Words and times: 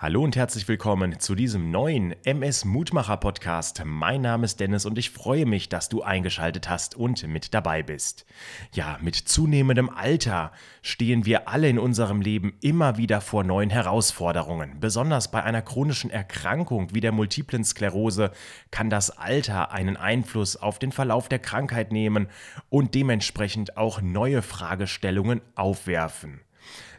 Hallo 0.00 0.22
und 0.22 0.36
herzlich 0.36 0.68
willkommen 0.68 1.18
zu 1.18 1.34
diesem 1.34 1.72
neuen 1.72 2.14
MS 2.24 2.64
Mutmacher 2.64 3.16
Podcast. 3.16 3.82
Mein 3.84 4.20
Name 4.20 4.44
ist 4.44 4.60
Dennis 4.60 4.86
und 4.86 4.96
ich 4.96 5.10
freue 5.10 5.44
mich, 5.44 5.68
dass 5.68 5.88
du 5.88 6.02
eingeschaltet 6.02 6.70
hast 6.70 6.94
und 6.94 7.26
mit 7.26 7.52
dabei 7.52 7.82
bist. 7.82 8.24
Ja, 8.72 8.96
mit 9.02 9.16
zunehmendem 9.16 9.90
Alter 9.90 10.52
stehen 10.82 11.26
wir 11.26 11.48
alle 11.48 11.68
in 11.68 11.80
unserem 11.80 12.20
Leben 12.20 12.54
immer 12.60 12.96
wieder 12.96 13.20
vor 13.20 13.42
neuen 13.42 13.70
Herausforderungen. 13.70 14.78
Besonders 14.78 15.32
bei 15.32 15.42
einer 15.42 15.62
chronischen 15.62 16.12
Erkrankung 16.12 16.94
wie 16.94 17.00
der 17.00 17.10
multiplen 17.10 17.64
Sklerose 17.64 18.30
kann 18.70 18.90
das 18.90 19.10
Alter 19.10 19.72
einen 19.72 19.96
Einfluss 19.96 20.54
auf 20.54 20.78
den 20.78 20.92
Verlauf 20.92 21.28
der 21.28 21.40
Krankheit 21.40 21.90
nehmen 21.90 22.28
und 22.68 22.94
dementsprechend 22.94 23.76
auch 23.76 24.00
neue 24.00 24.42
Fragestellungen 24.42 25.40
aufwerfen. 25.56 26.38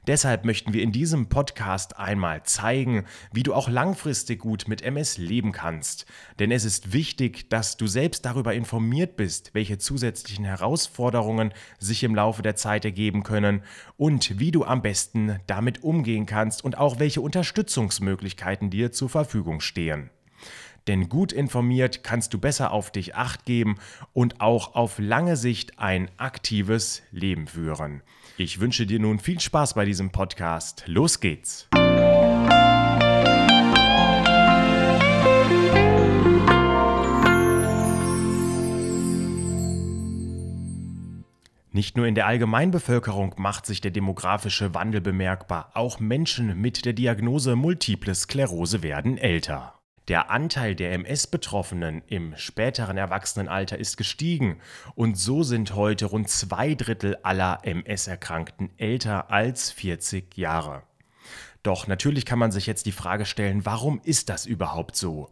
Deshalb 0.10 0.44
möchten 0.44 0.74
wir 0.74 0.82
in 0.82 0.92
diesem 0.92 1.30
Podcast 1.30 2.00
einmal 2.00 2.42
zeigen, 2.42 3.06
wie 3.32 3.44
du 3.44 3.54
auch 3.54 3.70
langfristig 3.70 4.40
gut 4.40 4.68
mit 4.68 4.82
MS 4.82 5.20
leben 5.20 5.52
kannst. 5.52 6.08
Denn 6.40 6.50
es 6.50 6.66
ist 6.66 6.94
wichtig, 6.94 7.48
dass 7.52 7.78
du 7.78 7.86
selbst 7.86 8.26
darüber 8.26 8.56
informiert 8.56 9.18
bist, 9.18 9.54
welche 9.54 9.78
zusätzlichen 9.78 10.46
Herausforderungen 10.46 11.54
sich 11.78 12.04
im 12.04 12.16
Laufe 12.16 12.42
der 12.42 12.56
Zeit 12.56 12.86
ergeben 12.86 13.22
können 13.22 13.62
und 13.98 14.40
wie 14.40 14.50
du 14.50 14.66
am 14.66 14.82
besten 14.82 15.42
damit 15.46 15.84
umgehen 15.84 16.26
kannst 16.26 16.64
und 16.64 16.76
auch 16.80 16.98
welche 16.98 17.22
Unterstützungsmöglichkeiten 17.22 18.72
dir 18.72 18.92
zur 18.92 19.10
Verfügung 19.10 19.60
stehen. 19.60 20.10
Denn 20.90 21.08
gut 21.08 21.32
informiert 21.32 22.04
kannst 22.04 22.34
du 22.34 22.40
besser 22.40 22.72
auf 22.72 22.90
dich 22.90 23.14
acht 23.14 23.46
geben 23.46 23.76
und 24.12 24.42
auch 24.42 24.74
auf 24.74 24.98
lange 24.98 25.36
Sicht 25.36 25.78
ein 25.78 26.10
aktives 26.18 27.04
Leben 27.12 27.46
führen. 27.46 28.02
Ich 28.38 28.60
wünsche 28.60 28.88
dir 28.88 29.00
nun 29.00 29.20
viel 29.20 29.40
Spaß 29.40 29.76
bei 29.76 29.86
diesem 29.86 30.10
Podcast. 30.10 30.86
Los 30.88 31.20
geht's! 31.20 31.68
Nicht 41.72 41.98
nur 41.98 42.08
in 42.08 42.16
der 42.16 42.26
Allgemeinbevölkerung 42.26 43.36
macht 43.38 43.68
sich 43.68 43.80
der 43.80 43.92
demografische 43.92 44.74
Wandel 44.74 45.02
bemerkbar, 45.02 45.70
auch 45.76 46.00
Menschen 46.00 46.60
mit 46.60 46.84
der 46.86 46.94
Diagnose 46.94 47.56
Multiple 47.56 48.16
Sklerose 48.16 48.82
werden 48.82 49.20
älter. 49.20 49.79
Der 50.10 50.32
Anteil 50.32 50.74
der 50.74 50.92
MS-Betroffenen 50.94 52.02
im 52.08 52.36
späteren 52.36 52.98
Erwachsenenalter 52.98 53.78
ist 53.78 53.96
gestiegen 53.96 54.60
und 54.96 55.20
so 55.20 55.44
sind 55.44 55.76
heute 55.76 56.08
rund 56.08 56.30
zwei 56.30 56.74
Drittel 56.74 57.18
aller 57.22 57.60
MS-Erkrankten 57.62 58.72
älter 58.78 59.30
als 59.30 59.70
40 59.70 60.36
Jahre. 60.36 60.82
Doch 61.62 61.86
natürlich 61.86 62.26
kann 62.26 62.40
man 62.40 62.52
sich 62.52 62.66
jetzt 62.66 62.88
die 62.88 62.92
Frage 62.92 63.28
stellen, 63.28 63.68
warum 63.68 64.02
ist 64.04 64.30
das 64.30 64.48
überhaupt 64.48 64.96
so? 64.96 65.30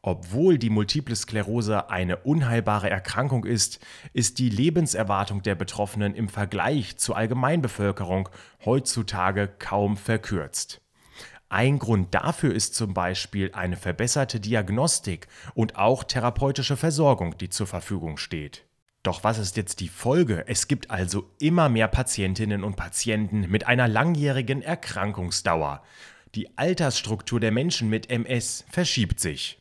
Obwohl 0.00 0.56
die 0.56 0.70
Multiple 0.70 1.16
Sklerose 1.16 1.90
eine 1.90 2.16
unheilbare 2.16 2.88
Erkrankung 2.88 3.44
ist, 3.44 3.78
ist 4.14 4.38
die 4.38 4.48
Lebenserwartung 4.48 5.42
der 5.42 5.54
Betroffenen 5.54 6.14
im 6.14 6.30
Vergleich 6.30 6.96
zur 6.96 7.18
Allgemeinbevölkerung 7.18 8.30
heutzutage 8.64 9.48
kaum 9.48 9.98
verkürzt. 9.98 10.80
Ein 11.48 11.78
Grund 11.78 12.14
dafür 12.14 12.54
ist 12.54 12.74
zum 12.74 12.94
Beispiel 12.94 13.50
eine 13.52 13.76
verbesserte 13.76 14.40
Diagnostik 14.40 15.28
und 15.54 15.76
auch 15.76 16.04
therapeutische 16.04 16.76
Versorgung, 16.76 17.36
die 17.38 17.48
zur 17.48 17.66
Verfügung 17.66 18.16
steht. 18.16 18.64
Doch 19.02 19.22
was 19.22 19.38
ist 19.38 19.56
jetzt 19.56 19.80
die 19.80 19.88
Folge? 19.88 20.44
Es 20.48 20.66
gibt 20.66 20.90
also 20.90 21.30
immer 21.38 21.68
mehr 21.68 21.88
Patientinnen 21.88 22.64
und 22.64 22.76
Patienten 22.76 23.42
mit 23.50 23.66
einer 23.66 23.86
langjährigen 23.86 24.62
Erkrankungsdauer. 24.62 25.82
Die 26.34 26.56
Altersstruktur 26.58 27.38
der 27.38 27.52
Menschen 27.52 27.90
mit 27.90 28.10
MS 28.10 28.64
verschiebt 28.70 29.20
sich. 29.20 29.60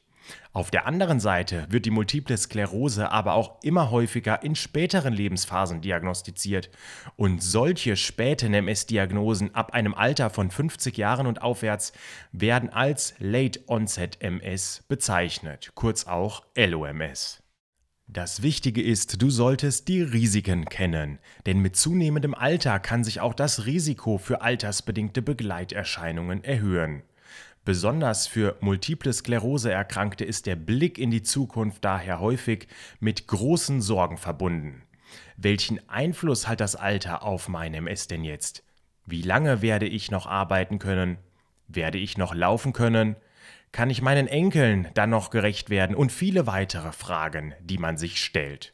Auf 0.55 0.69
der 0.69 0.85
anderen 0.85 1.19
Seite 1.19 1.65
wird 1.69 1.85
die 1.85 1.91
multiple 1.91 2.37
Sklerose 2.37 3.11
aber 3.11 3.33
auch 3.33 3.63
immer 3.63 3.89
häufiger 3.89 4.43
in 4.43 4.53
späteren 4.53 5.11
Lebensphasen 5.11 5.81
diagnostiziert. 5.81 6.69
Und 7.15 7.41
solche 7.41 7.95
späten 7.95 8.53
MS-Diagnosen 8.53 9.55
ab 9.55 9.73
einem 9.73 9.95
Alter 9.95 10.29
von 10.29 10.51
50 10.51 10.95
Jahren 10.95 11.25
und 11.25 11.41
aufwärts 11.41 11.91
werden 12.31 12.69
als 12.69 13.15
Late 13.17 13.61
Onset 13.65 14.21
MS 14.21 14.83
bezeichnet, 14.87 15.71
kurz 15.73 16.05
auch 16.05 16.43
LOMS. 16.55 17.41
Das 18.05 18.43
Wichtige 18.43 18.83
ist, 18.83 19.23
du 19.23 19.31
solltest 19.31 19.87
die 19.87 20.03
Risiken 20.03 20.65
kennen, 20.65 21.17
denn 21.47 21.59
mit 21.59 21.75
zunehmendem 21.75 22.35
Alter 22.35 22.79
kann 22.79 23.03
sich 23.03 23.21
auch 23.21 23.33
das 23.33 23.65
Risiko 23.65 24.19
für 24.19 24.41
altersbedingte 24.41 25.23
Begleiterscheinungen 25.23 26.43
erhöhen. 26.43 27.01
Besonders 27.65 28.27
für 28.27 28.57
multiple 28.59 29.13
Sklerose-Erkrankte 29.13 30.25
ist 30.25 30.47
der 30.47 30.57
Blick 30.57 30.97
in 30.97 31.11
die 31.11 31.23
Zukunft 31.23 31.85
daher 31.85 32.19
häufig 32.19 32.67
mit 32.99 33.25
großen 33.27 33.81
Sorgen 33.81 34.17
verbunden. 34.17 34.83
Welchen 35.37 35.79
Einfluss 35.87 36.47
hat 36.47 36.59
das 36.59 36.75
Alter 36.75 37.23
auf 37.23 37.47
mein 37.47 37.73
MS 37.73 38.07
denn 38.07 38.25
jetzt? 38.25 38.63
Wie 39.05 39.21
lange 39.21 39.61
werde 39.61 39.85
ich 39.85 40.11
noch 40.11 40.27
arbeiten 40.27 40.77
können? 40.77 41.17
Werde 41.69 41.99
ich 41.99 42.17
noch 42.17 42.33
laufen 42.33 42.73
können? 42.73 43.15
Kann 43.71 43.89
ich 43.89 44.01
meinen 44.01 44.27
Enkeln 44.27 44.89
dann 44.93 45.09
noch 45.09 45.29
gerecht 45.29 45.69
werden? 45.69 45.95
Und 45.95 46.11
viele 46.11 46.47
weitere 46.47 46.91
Fragen, 46.91 47.53
die 47.61 47.77
man 47.77 47.97
sich 47.97 48.21
stellt. 48.21 48.73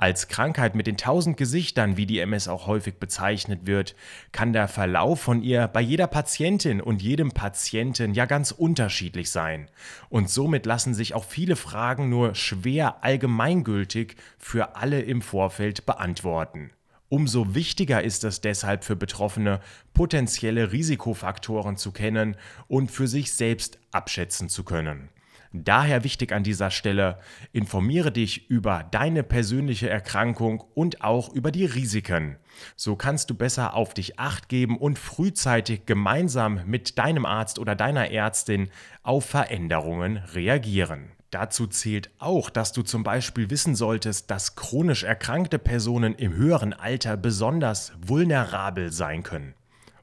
Als 0.00 0.28
Krankheit 0.28 0.74
mit 0.74 0.86
den 0.86 0.96
tausend 0.96 1.36
Gesichtern, 1.36 1.98
wie 1.98 2.06
die 2.06 2.20
MS 2.20 2.48
auch 2.48 2.66
häufig 2.66 2.94
bezeichnet 2.94 3.66
wird, 3.66 3.94
kann 4.32 4.54
der 4.54 4.66
Verlauf 4.66 5.20
von 5.20 5.42
ihr 5.42 5.68
bei 5.68 5.82
jeder 5.82 6.06
Patientin 6.06 6.80
und 6.80 7.02
jedem 7.02 7.32
Patienten 7.32 8.14
ja 8.14 8.24
ganz 8.24 8.50
unterschiedlich 8.50 9.30
sein. 9.30 9.68
Und 10.08 10.30
somit 10.30 10.64
lassen 10.64 10.94
sich 10.94 11.12
auch 11.12 11.24
viele 11.24 11.54
Fragen 11.54 12.08
nur 12.08 12.34
schwer 12.34 13.04
allgemeingültig 13.04 14.16
für 14.38 14.74
alle 14.74 15.02
im 15.02 15.20
Vorfeld 15.20 15.84
beantworten. 15.84 16.70
Umso 17.10 17.54
wichtiger 17.54 18.02
ist 18.02 18.24
es 18.24 18.40
deshalb 18.40 18.84
für 18.84 18.96
Betroffene, 18.96 19.60
potenzielle 19.92 20.72
Risikofaktoren 20.72 21.76
zu 21.76 21.92
kennen 21.92 22.38
und 22.68 22.90
für 22.90 23.06
sich 23.06 23.34
selbst 23.34 23.78
abschätzen 23.90 24.48
zu 24.48 24.64
können. 24.64 25.10
Daher 25.52 26.04
wichtig 26.04 26.32
an 26.32 26.44
dieser 26.44 26.70
Stelle, 26.70 27.18
informiere 27.52 28.12
dich 28.12 28.48
über 28.48 28.84
deine 28.88 29.24
persönliche 29.24 29.90
Erkrankung 29.90 30.62
und 30.74 31.02
auch 31.02 31.28
über 31.32 31.50
die 31.50 31.64
Risiken. 31.64 32.36
So 32.76 32.94
kannst 32.94 33.30
du 33.30 33.34
besser 33.34 33.74
auf 33.74 33.92
dich 33.92 34.20
acht 34.20 34.48
geben 34.48 34.78
und 34.78 34.96
frühzeitig 34.96 35.86
gemeinsam 35.86 36.60
mit 36.66 36.98
deinem 36.98 37.26
Arzt 37.26 37.58
oder 37.58 37.74
deiner 37.74 38.12
Ärztin 38.12 38.70
auf 39.02 39.24
Veränderungen 39.24 40.18
reagieren. 40.18 41.10
Dazu 41.32 41.66
zählt 41.66 42.10
auch, 42.18 42.48
dass 42.50 42.72
du 42.72 42.82
zum 42.82 43.02
Beispiel 43.02 43.50
wissen 43.50 43.74
solltest, 43.74 44.30
dass 44.30 44.54
chronisch 44.54 45.02
erkrankte 45.02 45.58
Personen 45.58 46.14
im 46.14 46.32
höheren 46.32 46.72
Alter 46.72 47.16
besonders 47.16 47.92
vulnerabel 48.00 48.92
sein 48.92 49.24
können. 49.24 49.54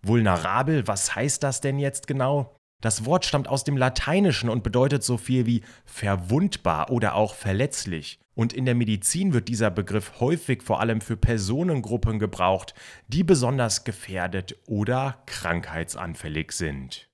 Vulnerabel, 0.01 0.87
was 0.87 1.15
heißt 1.15 1.43
das 1.43 1.61
denn 1.61 1.79
jetzt 1.79 2.07
genau? 2.07 2.56
Das 2.81 3.05
Wort 3.05 3.25
stammt 3.25 3.47
aus 3.47 3.63
dem 3.63 3.75
Lateinischen 3.75 4.49
und 4.49 4.63
bedeutet 4.63 5.03
so 5.03 5.17
viel 5.17 5.47
wie 5.47 5.63
verwundbar 5.85 6.91
oder 6.91 7.15
auch 7.15 7.33
verletzlich. 7.33 8.19
Und 8.35 8.53
in 8.53 8.65
der 8.65 8.75
Medizin 8.75 9.33
wird 9.33 9.47
dieser 9.47 9.71
Begriff 9.71 10.19
häufig 10.19 10.61
vor 10.61 10.79
allem 10.79 11.01
für 11.01 11.17
Personengruppen 11.17 12.19
gebraucht, 12.19 12.75
die 13.07 13.23
besonders 13.23 13.83
gefährdet 13.83 14.57
oder 14.67 15.23
krankheitsanfällig 15.25 16.51
sind. 16.51 17.09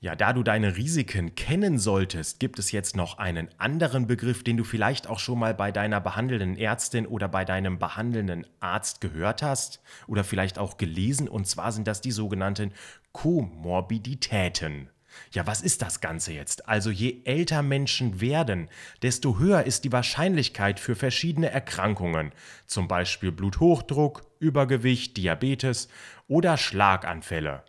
Ja, 0.00 0.14
da 0.14 0.32
du 0.32 0.42
deine 0.42 0.76
Risiken 0.76 1.34
kennen 1.34 1.78
solltest, 1.78 2.40
gibt 2.40 2.58
es 2.58 2.72
jetzt 2.72 2.96
noch 2.96 3.18
einen 3.18 3.48
anderen 3.58 4.06
Begriff, 4.06 4.42
den 4.42 4.56
du 4.56 4.64
vielleicht 4.64 5.06
auch 5.06 5.18
schon 5.18 5.38
mal 5.38 5.54
bei 5.54 5.70
deiner 5.70 6.00
behandelnden 6.00 6.56
Ärztin 6.56 7.06
oder 7.06 7.28
bei 7.28 7.44
deinem 7.44 7.78
behandelnden 7.78 8.46
Arzt 8.60 9.00
gehört 9.00 9.42
hast 9.42 9.82
oder 10.06 10.24
vielleicht 10.24 10.58
auch 10.58 10.76
gelesen, 10.76 11.28
und 11.28 11.46
zwar 11.46 11.72
sind 11.72 11.86
das 11.86 12.00
die 12.02 12.10
sogenannten 12.10 12.72
Komorbiditäten. 13.12 14.90
Ja, 15.32 15.46
was 15.46 15.60
ist 15.62 15.82
das 15.82 16.00
Ganze 16.00 16.32
jetzt? 16.32 16.68
Also 16.68 16.90
je 16.90 17.22
älter 17.24 17.62
Menschen 17.62 18.20
werden, 18.20 18.68
desto 19.02 19.38
höher 19.38 19.64
ist 19.64 19.84
die 19.84 19.92
Wahrscheinlichkeit 19.92 20.80
für 20.80 20.94
verschiedene 20.94 21.50
Erkrankungen, 21.50 22.32
zum 22.66 22.88
Beispiel 22.88 23.32
Bluthochdruck, 23.32 24.22
Übergewicht, 24.38 25.16
Diabetes 25.16 25.88
oder 26.28 26.56
Schlaganfälle. 26.56 27.64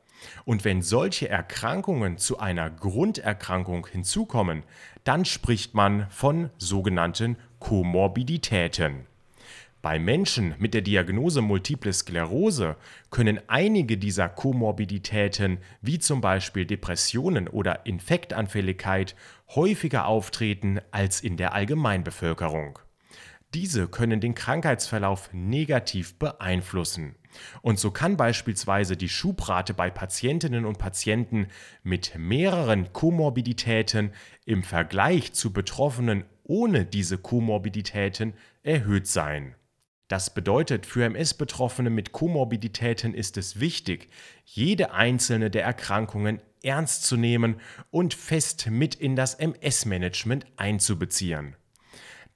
Und 0.45 0.65
wenn 0.65 0.81
solche 0.81 1.29
Erkrankungen 1.29 2.17
zu 2.17 2.39
einer 2.39 2.69
Grunderkrankung 2.69 3.87
hinzukommen, 3.87 4.63
dann 5.03 5.25
spricht 5.25 5.73
man 5.73 6.09
von 6.09 6.49
sogenannten 6.57 7.37
Komorbiditäten. 7.59 9.07
Bei 9.85 9.99
Menschen 9.99 10.55
mit 10.57 10.73
der 10.73 10.81
Diagnose 10.81 11.43
Multiple 11.43 11.93
Sklerose 11.93 12.75
können 13.11 13.39
einige 13.45 13.99
dieser 13.99 14.27
Komorbiditäten, 14.29 15.59
wie 15.79 15.99
zum 15.99 16.21
Beispiel 16.21 16.65
Depressionen 16.65 17.47
oder 17.47 17.85
Infektanfälligkeit, 17.85 19.15
häufiger 19.49 20.07
auftreten 20.07 20.79
als 20.89 21.21
in 21.21 21.37
der 21.37 21.53
Allgemeinbevölkerung. 21.53 22.79
Diese 23.53 23.87
können 23.87 24.19
den 24.19 24.33
Krankheitsverlauf 24.33 25.29
negativ 25.33 26.17
beeinflussen. 26.17 27.13
Und 27.61 27.77
so 27.77 27.91
kann 27.91 28.17
beispielsweise 28.17 28.97
die 28.97 29.07
Schubrate 29.07 29.75
bei 29.75 29.91
Patientinnen 29.91 30.65
und 30.65 30.79
Patienten 30.79 31.45
mit 31.83 32.15
mehreren 32.17 32.91
Komorbiditäten 32.91 34.13
im 34.45 34.63
Vergleich 34.63 35.33
zu 35.33 35.53
Betroffenen 35.53 36.23
ohne 36.43 36.85
diese 36.85 37.19
Komorbiditäten 37.19 38.33
erhöht 38.63 39.05
sein. 39.05 39.53
Das 40.07 40.33
bedeutet, 40.33 40.85
für 40.85 41.03
MS-Betroffene 41.05 41.89
mit 41.89 42.11
Komorbiditäten 42.11 43.15
ist 43.15 43.37
es 43.37 43.59
wichtig, 43.59 44.09
jede 44.45 44.91
einzelne 44.91 45.49
der 45.49 45.63
Erkrankungen 45.63 46.41
ernst 46.63 47.05
zu 47.05 47.17
nehmen 47.17 47.59
und 47.89 48.13
fest 48.13 48.67
mit 48.69 48.93
in 48.95 49.15
das 49.15 49.33
MS-Management 49.35 50.45
einzubeziehen. 50.57 51.55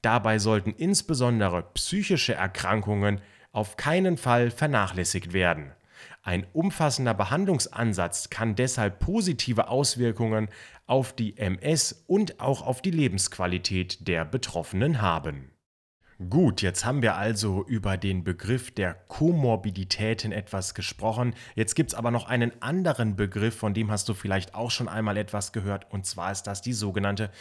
Dabei 0.01 0.39
sollten 0.39 0.71
insbesondere 0.71 1.63
psychische 1.73 2.33
Erkrankungen 2.33 3.21
auf 3.51 3.77
keinen 3.77 4.17
Fall 4.17 4.49
vernachlässigt 4.49 5.33
werden. 5.33 5.71
Ein 6.23 6.47
umfassender 6.53 7.13
Behandlungsansatz 7.13 8.29
kann 8.29 8.55
deshalb 8.55 8.99
positive 8.99 9.67
Auswirkungen 9.67 10.49
auf 10.85 11.13
die 11.13 11.37
MS 11.37 12.03
und 12.07 12.39
auch 12.39 12.61
auf 12.61 12.81
die 12.81 12.91
Lebensqualität 12.91 14.07
der 14.07 14.25
Betroffenen 14.25 15.01
haben. 15.01 15.51
Gut, 16.27 16.61
jetzt 16.61 16.83
haben 16.83 17.01
wir 17.01 17.15
also 17.15 17.63
über 17.65 17.95
den 17.95 18.25
Begriff 18.25 18.71
der 18.71 18.93
Komorbiditäten 18.93 20.33
etwas 20.33 20.73
gesprochen. 20.73 21.33
Jetzt 21.55 21.75
gibt 21.75 21.91
es 21.91 21.95
aber 21.95 22.11
noch 22.11 22.27
einen 22.27 22.61
anderen 22.61 23.15
Begriff, 23.15 23.55
von 23.55 23.73
dem 23.73 23.89
hast 23.89 24.09
du 24.09 24.13
vielleicht 24.13 24.53
auch 24.53 24.69
schon 24.69 24.89
einmal 24.89 25.15
etwas 25.15 25.53
gehört, 25.53 25.89
und 25.93 26.05
zwar 26.05 26.33
ist 26.33 26.43
das 26.43 26.61
die 26.61 26.73
sogenannte 26.73 27.31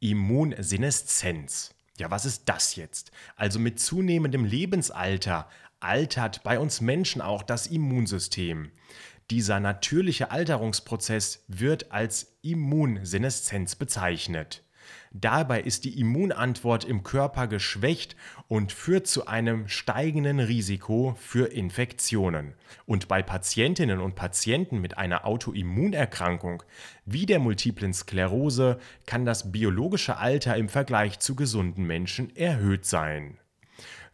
Immunseneszenz. 0.00 1.74
Ja, 1.96 2.10
was 2.10 2.26
ist 2.26 2.46
das 2.46 2.76
jetzt? 2.76 3.10
Also 3.36 3.58
mit 3.58 3.80
zunehmendem 3.80 4.44
Lebensalter 4.44 5.48
altert 5.80 6.42
bei 6.42 6.58
uns 6.58 6.82
Menschen 6.82 7.22
auch 7.22 7.42
das 7.42 7.66
Immunsystem. 7.66 8.70
Dieser 9.30 9.60
natürliche 9.60 10.30
Alterungsprozess 10.30 11.42
wird 11.48 11.90
als 11.90 12.36
Immunseneszenz 12.42 13.76
bezeichnet. 13.76 14.62
Dabei 15.12 15.60
ist 15.60 15.84
die 15.84 15.98
Immunantwort 15.98 16.84
im 16.84 17.02
Körper 17.02 17.46
geschwächt 17.46 18.16
und 18.48 18.72
führt 18.72 19.06
zu 19.06 19.26
einem 19.26 19.68
steigenden 19.68 20.40
Risiko 20.40 21.16
für 21.18 21.46
Infektionen. 21.46 22.54
Und 22.84 23.08
bei 23.08 23.22
Patientinnen 23.22 24.00
und 24.00 24.14
Patienten 24.14 24.80
mit 24.80 24.98
einer 24.98 25.24
Autoimmunerkrankung 25.24 26.62
wie 27.04 27.26
der 27.26 27.38
multiplen 27.38 27.94
Sklerose 27.94 28.78
kann 29.06 29.24
das 29.24 29.52
biologische 29.52 30.16
Alter 30.16 30.56
im 30.56 30.68
Vergleich 30.68 31.18
zu 31.20 31.34
gesunden 31.36 31.86
Menschen 31.86 32.34
erhöht 32.36 32.84
sein. 32.84 33.38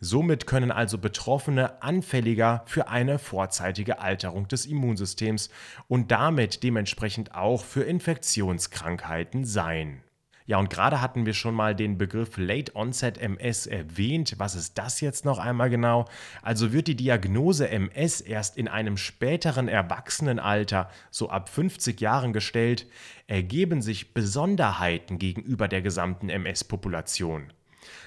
Somit 0.05 0.49
können 0.49 0.73
also 0.73 0.99
Betroffene 0.99 1.81
anfälliger 1.81 2.65
für 2.67 2.89
eine 2.89 3.21
vorzeitige 3.21 4.01
Alterung 4.01 4.49
des 4.49 4.67
Immunsystems 4.67 5.49
und 5.87 6.11
damit 6.11 6.65
dementsprechend 6.65 7.37
auch 7.37 7.65
für 7.65 7.85
Infektionskrankheiten 7.85 9.45
sein. 9.45 10.03
Ja, 10.47 10.59
und 10.59 10.71
gerade 10.71 11.01
hatten 11.01 11.27
wir 11.27 11.35
schon 11.35 11.55
mal 11.55 11.75
den 11.75 11.99
Begriff 11.99 12.37
Late 12.37 12.75
Onset 12.75 13.19
MS 13.19 13.67
erwähnt. 13.67 14.35
Was 14.39 14.55
ist 14.55 14.77
das 14.79 15.01
jetzt 15.01 15.25
noch 15.25 15.39
einmal 15.39 15.71
genau? 15.71 16.07
Also 16.43 16.73
wird 16.73 16.89
die 16.89 16.97
Diagnose 16.97 17.69
MS 17.69 18.21
erst 18.21 18.57
in 18.57 18.69
einem 18.69 18.97
späteren 18.97 19.69
Erwachsenenalter, 19.69 20.91
so 21.11 21.31
ab 21.31 21.49
50 21.49 22.01
Jahren 22.01 22.33
gestellt, 22.33 22.87
ergeben 23.27 23.83
sich 23.83 24.15
Besonderheiten 24.15 25.19
gegenüber 25.19 25.69
der 25.69 25.83
gesamten 25.83 26.29
MS-Population. 26.29 27.53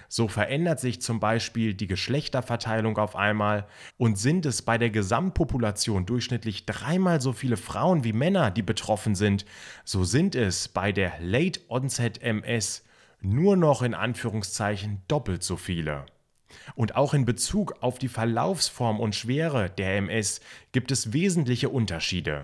So 0.08 0.28
verändert 0.28 0.80
sich 0.80 1.02
zum 1.02 1.20
Beispiel 1.20 1.74
die 1.74 1.88
Geschlechterverteilung 1.88 2.98
auf 2.98 3.16
einmal 3.16 3.68
und 3.98 4.18
sind 4.18 4.46
es 4.46 4.62
bei 4.62 4.78
der 4.78 4.90
Gesamtpopulation 4.90 6.06
durchschnittlich 6.06 6.66
dreimal 6.66 7.22
so 7.22 7.34
viele 7.34 7.58
Frauen 7.58 8.04
wie 8.04 8.14
Männer, 8.14 8.52
die 8.52 8.62
betroffen 8.62 9.16
sind, 9.16 9.46
so 9.84 10.04
sind 10.04 10.36
es 10.36 10.68
bei 10.68 10.92
der 10.92 11.14
Late 11.20 11.60
Onset 11.70 12.22
MS 12.22 12.84
nur 13.22 13.56
noch 13.56 13.82
in 13.82 13.94
Anführungszeichen 13.94 15.02
doppelt 15.08 15.44
so 15.44 15.58
viele. 15.58 16.06
Und 16.76 16.96
auch 16.96 17.14
in 17.14 17.26
Bezug 17.26 17.82
auf 17.82 18.00
die 18.00 18.08
Verlaufsform 18.08 19.00
und 19.00 19.16
Schwere 19.16 19.70
der 19.70 19.98
MS 19.98 20.42
gibt 20.72 20.92
es 20.92 21.14
wesentliche 21.14 21.70
Unterschiede. 21.70 22.44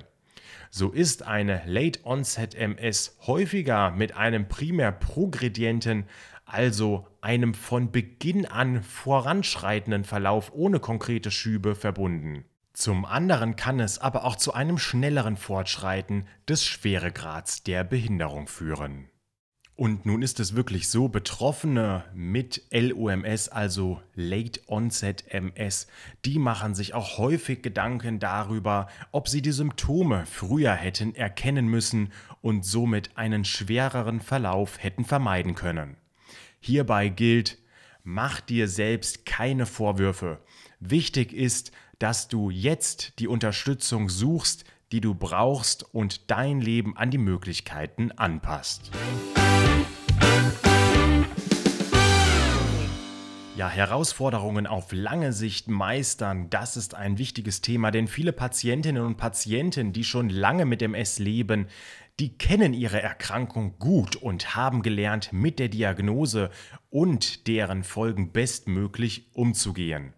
So 0.73 0.89
ist 0.89 1.23
eine 1.23 1.61
Late 1.65 1.99
Onset 2.05 2.55
MS 2.55 3.17
häufiger 3.27 3.91
mit 3.91 4.15
einem 4.15 4.47
primär 4.47 4.93
progredienten 4.93 6.05
also 6.51 7.07
einem 7.21 7.53
von 7.53 7.92
Beginn 7.92 8.45
an 8.45 8.83
voranschreitenden 8.83 10.03
Verlauf 10.03 10.51
ohne 10.53 10.80
konkrete 10.80 11.31
Schübe 11.31 11.75
verbunden. 11.75 12.45
Zum 12.74 13.06
anderen 13.06 13.56
kann 13.56 13.80
es 13.80 14.00
aber 14.00 14.25
auch 14.25 14.36
zu 14.36 14.53
einem 14.53 14.77
schnelleren 14.77 15.38
Fortschreiten 15.38 16.25
des 16.48 16.65
Schweregrads 16.65 17.63
der 17.63 17.83
Behinderung 17.83 18.48
führen. 18.48 19.09
Und 19.75 20.06
nun 20.06 20.21
ist 20.21 20.39
es 20.39 20.56
wirklich 20.56 20.89
so, 20.89 21.07
Betroffene 21.07 22.03
mit 22.13 22.63
LOMS, 22.71 23.50
also 23.50 24.01
Late 24.13 24.62
Onset 24.68 25.25
MS, 25.30 25.88
die 26.24 26.38
machen 26.38 26.75
sich 26.75 26.94
auch 26.94 27.18
häufig 27.18 27.63
Gedanken 27.63 28.19
darüber, 28.19 28.88
ob 29.12 29.27
sie 29.27 29.42
die 29.42 29.51
Symptome 29.51 30.25
früher 30.27 30.74
hätten 30.74 31.15
erkennen 31.15 31.68
müssen 31.68 32.12
und 32.42 32.63
somit 32.63 33.18
einen 33.18 33.44
schwereren 33.44 34.19
Verlauf 34.19 34.83
hätten 34.83 35.03
vermeiden 35.03 35.56
können. 35.56 35.98
Hierbei 36.63 37.10
gilt, 37.10 37.58
mach 38.04 38.40
dir 38.40 38.68
selbst 38.68 39.25
keine 39.25 39.66
Vorwürfe. 39.66 40.40
Wichtig 40.80 41.34
ist, 41.34 41.72
dass 41.98 42.28
du 42.28 42.52
jetzt 42.52 43.18
die 43.18 43.28
Unterstützung 43.28 44.10
suchst, 44.10 44.63
die 44.92 45.02
du 45.02 45.16
brauchst 45.16 45.84
und 45.92 46.30
dein 46.30 46.62
Leben 46.62 46.96
an 46.96 47.10
die 47.10 47.18
Möglichkeiten 47.18 48.12
anpasst. 48.12 48.92
Ja, 53.58 53.69
Herausforderungen 53.69 54.66
auf 54.66 54.92
lange 54.92 55.34
Sicht 55.34 55.68
meistern, 55.68 56.50
das 56.50 56.78
ist 56.78 56.96
ein 56.96 57.18
wichtiges 57.18 57.62
Thema, 57.62 57.92
denn 57.92 58.08
viele 58.08 58.34
Patientinnen 58.34 59.04
und 59.04 59.18
Patienten, 59.18 59.94
die 59.94 60.04
schon 60.04 60.30
lange 60.30 60.66
mit 60.66 60.81
MS 60.81 61.19
leben, 61.19 61.68
die 62.21 62.38
kennen 62.38 62.75
ihre 62.75 63.01
Erkrankung 63.01 63.79
gut 63.79 64.15
und 64.15 64.56
haben 64.56 64.83
gelernt, 64.83 65.33
mit 65.33 65.57
der 65.57 65.69
Diagnose 65.69 66.51
und 66.91 67.47
deren 67.47 67.83
Folgen 67.83 68.31
bestmöglich 68.31 69.25
umzugehen. 69.33 70.13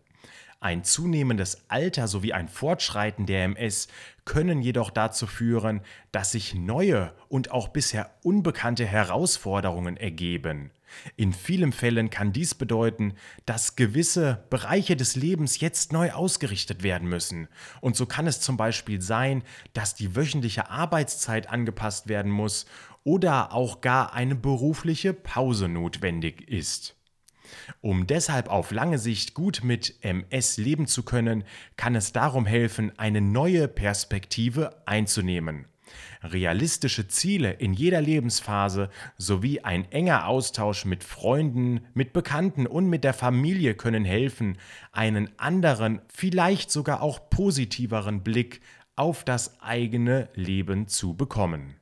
Ein 0.59 0.83
zunehmendes 0.83 1.63
Alter 1.69 2.09
sowie 2.09 2.33
ein 2.33 2.49
Fortschreiten 2.49 3.25
der 3.25 3.45
MS 3.45 3.87
können 4.25 4.61
jedoch 4.61 4.89
dazu 4.89 5.27
führen, 5.27 5.79
dass 6.11 6.33
sich 6.33 6.53
neue 6.53 7.13
und 7.29 7.51
auch 7.51 7.69
bisher 7.69 8.13
unbekannte 8.21 8.85
Herausforderungen 8.85 9.95
ergeben. 9.95 10.71
In 11.15 11.33
vielen 11.33 11.71
Fällen 11.71 12.09
kann 12.09 12.33
dies 12.33 12.55
bedeuten, 12.55 13.13
dass 13.45 13.75
gewisse 13.75 14.43
Bereiche 14.49 14.95
des 14.95 15.15
Lebens 15.15 15.59
jetzt 15.59 15.91
neu 15.91 16.11
ausgerichtet 16.11 16.83
werden 16.83 17.07
müssen. 17.07 17.47
Und 17.81 17.95
so 17.95 18.05
kann 18.05 18.27
es 18.27 18.41
zum 18.41 18.57
Beispiel 18.57 19.01
sein, 19.01 19.43
dass 19.73 19.95
die 19.95 20.15
wöchentliche 20.15 20.69
Arbeitszeit 20.69 21.49
angepasst 21.49 22.07
werden 22.07 22.31
muss 22.31 22.65
oder 23.03 23.53
auch 23.53 23.81
gar 23.81 24.13
eine 24.13 24.35
berufliche 24.35 25.13
Pause 25.13 25.67
notwendig 25.67 26.47
ist. 26.47 26.95
Um 27.81 28.07
deshalb 28.07 28.49
auf 28.49 28.71
lange 28.71 28.97
Sicht 28.97 29.33
gut 29.33 29.61
mit 29.63 29.95
MS 30.01 30.57
leben 30.57 30.87
zu 30.87 31.03
können, 31.03 31.43
kann 31.77 31.95
es 31.95 32.11
darum 32.11 32.45
helfen, 32.45 32.97
eine 32.97 33.21
neue 33.21 33.67
Perspektive 33.67 34.81
einzunehmen. 34.85 35.65
Realistische 36.23 37.07
Ziele 37.07 37.51
in 37.51 37.73
jeder 37.73 38.01
Lebensphase 38.01 38.89
sowie 39.17 39.61
ein 39.61 39.91
enger 39.91 40.27
Austausch 40.27 40.85
mit 40.85 41.03
Freunden, 41.03 41.81
mit 41.93 42.13
Bekannten 42.13 42.67
und 42.67 42.89
mit 42.89 43.03
der 43.03 43.13
Familie 43.13 43.75
können 43.75 44.05
helfen, 44.05 44.57
einen 44.91 45.29
anderen, 45.37 46.01
vielleicht 46.07 46.71
sogar 46.71 47.01
auch 47.01 47.29
positiveren 47.29 48.23
Blick 48.23 48.61
auf 48.95 49.23
das 49.23 49.61
eigene 49.61 50.29
Leben 50.35 50.87
zu 50.87 51.15
bekommen. 51.15 51.75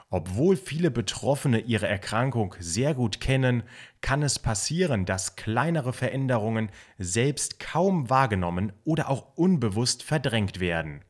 Obwohl 0.09 0.57
viele 0.57 0.89
Betroffene 0.89 1.59
ihre 1.59 1.87
Erkrankung 1.87 2.55
sehr 2.59 2.95
gut 2.95 3.19
kennen, 3.19 3.61
kann 4.01 4.23
es 4.23 4.39
passieren, 4.39 5.05
dass 5.05 5.35
kleinere 5.35 5.93
Veränderungen 5.93 6.71
selbst 6.97 7.59
kaum 7.59 8.09
wahrgenommen 8.09 8.73
oder 8.83 9.11
auch 9.11 9.27
unbewusst 9.35 10.01
verdrängt 10.01 10.59
werden. 10.59 11.01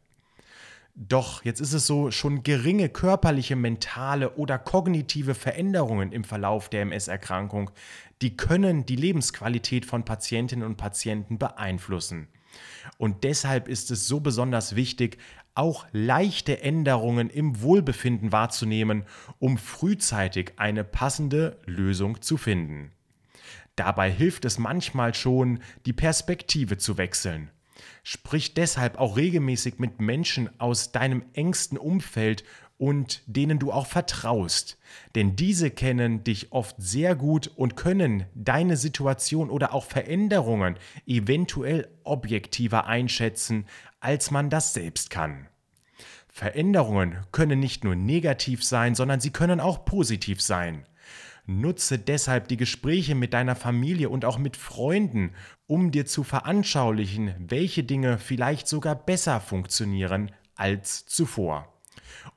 Doch 0.94 1.46
jetzt 1.46 1.62
ist 1.62 1.72
es 1.72 1.88
so, 1.88 2.12
schon 2.12 2.44
geringe 2.44 2.90
körperliche, 2.90 3.56
mentale 3.56 4.32
oder 4.32 4.60
kognitive 4.60 5.36
Veränderungen 5.36 6.12
im 6.12 6.26
Verlauf 6.26 6.68
der 6.68 6.82
MS-Erkrankung, 6.82 7.72
die 8.22 8.36
können 8.36 8.86
die 8.86 8.98
Lebensqualität 8.98 9.86
von 9.86 10.04
Patientinnen 10.04 10.66
und 10.66 10.76
Patienten 10.76 11.38
beeinflussen. 11.38 12.28
Und 12.98 13.24
deshalb 13.24 13.68
ist 13.68 13.92
es 13.92 14.08
so 14.08 14.20
besonders 14.20 14.76
wichtig, 14.76 15.18
auch 15.56 15.86
leichte 15.92 16.62
Änderungen 16.62 17.30
im 17.30 17.62
Wohlbefinden 17.62 18.32
wahrzunehmen, 18.32 19.04
um 19.40 19.58
frühzeitig 19.58 20.54
eine 20.58 20.84
passende 20.84 21.60
Lösung 21.66 22.22
zu 22.22 22.38
finden. 22.38 22.92
Dabei 23.76 24.12
hilft 24.12 24.46
es 24.46 24.60
manchmal 24.60 25.14
schon, 25.14 25.60
die 25.86 25.94
Perspektive 25.94 26.78
zu 26.78 26.98
wechseln. 26.98 27.50
Sprich 28.04 28.54
deshalb 28.54 28.98
auch 28.98 29.18
regelmäßig 29.18 29.80
mit 29.80 30.00
Menschen 30.00 30.50
aus 30.60 30.92
deinem 30.92 31.24
engsten 31.34 31.78
Umfeld 31.78 32.44
und 32.84 33.22
denen 33.28 33.60
du 33.60 33.72
auch 33.72 33.88
vertraust. 33.88 34.78
Denn 35.16 35.38
diese 35.38 35.72
kennen 35.72 36.26
dich 36.26 36.52
oft 36.52 36.76
sehr 36.80 37.16
gut 37.16 37.50
und 37.56 37.78
können 37.78 38.26
deine 38.36 38.76
Situation 38.76 39.50
oder 39.50 39.74
auch 39.74 39.86
Veränderungen 39.86 40.76
eventuell 41.08 41.88
objektiver 42.04 42.86
einschätzen, 42.86 43.68
als 44.02 44.32
man 44.32 44.50
das 44.50 44.74
selbst 44.74 45.10
kann. 45.10 45.48
Veränderungen 46.28 47.20
können 47.32 47.62
nicht 47.62 47.86
nur 47.86 47.96
negativ 47.96 48.66
sein, 48.66 48.96
sondern 48.96 49.22
sie 49.22 49.32
können 49.32 49.62
auch 49.62 49.86
positiv 49.86 50.42
sein. 50.42 50.86
Nutze 51.46 51.98
deshalb 51.98 52.50
die 52.50 52.58
Gespräche 52.58 53.16
mit 53.16 53.34
deiner 53.34 53.56
Familie 53.56 54.10
und 54.10 54.26
auch 54.26 54.38
mit 54.38 54.58
Freunden, 54.58 55.32
um 55.68 55.92
dir 55.92 56.06
zu 56.06 56.26
veranschaulichen, 56.26 57.34
welche 57.38 57.86
Dinge 57.86 58.18
vielleicht 58.18 58.68
sogar 58.68 58.96
besser 58.96 59.40
funktionieren 59.40 60.32
als 60.58 61.06
zuvor. 61.06 61.73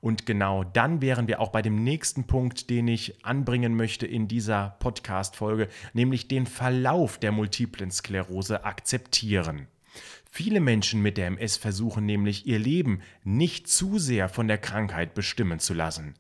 Und 0.01 0.27
genau 0.27 0.65
dann 0.65 1.01
wären 1.01 1.29
wir 1.29 1.41
auch 1.41 1.51
bei 1.51 1.63
dem 1.63 1.83
nächsten 1.83 2.25
Punkt, 2.25 2.71
den 2.71 2.89
ich 2.89 3.25
anbringen 3.25 3.77
möchte 3.77 4.07
in 4.07 4.29
dieser 4.29 4.77
Podcast-Folge, 4.81 5.69
nämlich 5.93 6.29
den 6.29 6.47
Verlauf 6.47 7.19
der 7.19 7.33
multiplen 7.33 7.91
Sklerose 7.91 8.65
akzeptieren. 8.65 9.69
Viele 10.31 10.61
Menschen 10.61 11.01
mit 11.01 11.17
der 11.17 11.29
MS 11.29 11.57
versuchen 11.57 12.05
nämlich 12.05 12.47
ihr 12.47 12.59
Leben 12.59 13.01
nicht 13.25 13.69
zu 13.69 13.99
sehr 13.99 14.29
von 14.29 14.49
der 14.49 14.59
Krankheit 14.59 15.15
bestimmen 15.15 15.61
zu 15.61 15.73
lassen. 15.73 16.15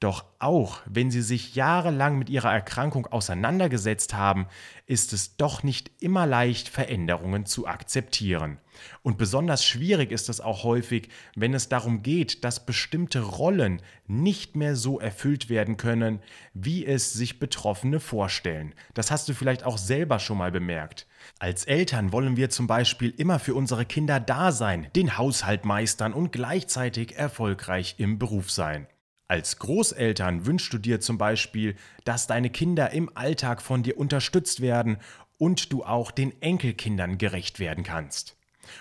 Doch 0.00 0.24
auch 0.38 0.80
wenn 0.86 1.10
sie 1.10 1.20
sich 1.20 1.54
jahrelang 1.54 2.18
mit 2.18 2.30
ihrer 2.30 2.50
Erkrankung 2.50 3.06
auseinandergesetzt 3.06 4.14
haben, 4.14 4.46
ist 4.86 5.12
es 5.12 5.36
doch 5.36 5.62
nicht 5.62 5.90
immer 6.00 6.26
leicht, 6.26 6.70
Veränderungen 6.70 7.44
zu 7.44 7.66
akzeptieren. 7.66 8.56
Und 9.02 9.18
besonders 9.18 9.62
schwierig 9.62 10.10
ist 10.10 10.30
es 10.30 10.40
auch 10.40 10.64
häufig, 10.64 11.10
wenn 11.36 11.52
es 11.52 11.68
darum 11.68 12.02
geht, 12.02 12.44
dass 12.44 12.64
bestimmte 12.64 13.20
Rollen 13.20 13.82
nicht 14.06 14.56
mehr 14.56 14.74
so 14.74 14.98
erfüllt 14.98 15.50
werden 15.50 15.76
können, 15.76 16.20
wie 16.54 16.86
es 16.86 17.12
sich 17.12 17.38
Betroffene 17.38 18.00
vorstellen. 18.00 18.74
Das 18.94 19.10
hast 19.10 19.28
du 19.28 19.34
vielleicht 19.34 19.64
auch 19.64 19.76
selber 19.76 20.18
schon 20.18 20.38
mal 20.38 20.50
bemerkt. 20.50 21.06
Als 21.38 21.66
Eltern 21.66 22.10
wollen 22.10 22.38
wir 22.38 22.48
zum 22.48 22.66
Beispiel 22.66 23.10
immer 23.10 23.38
für 23.38 23.54
unsere 23.54 23.84
Kinder 23.84 24.18
da 24.18 24.50
sein, 24.50 24.88
den 24.96 25.18
Haushalt 25.18 25.66
meistern 25.66 26.14
und 26.14 26.32
gleichzeitig 26.32 27.16
erfolgreich 27.16 27.96
im 27.98 28.18
Beruf 28.18 28.50
sein. 28.50 28.86
Als 29.30 29.60
Großeltern 29.60 30.44
wünschst 30.44 30.72
du 30.72 30.78
dir 30.78 31.00
zum 31.00 31.16
Beispiel, 31.16 31.76
dass 32.02 32.26
deine 32.26 32.50
Kinder 32.50 32.90
im 32.90 33.16
Alltag 33.16 33.62
von 33.62 33.84
dir 33.84 33.96
unterstützt 33.96 34.60
werden 34.60 34.96
und 35.38 35.72
du 35.72 35.84
auch 35.84 36.10
den 36.10 36.42
Enkelkindern 36.42 37.16
gerecht 37.16 37.60
werden 37.60 37.84
kannst. 37.84 38.36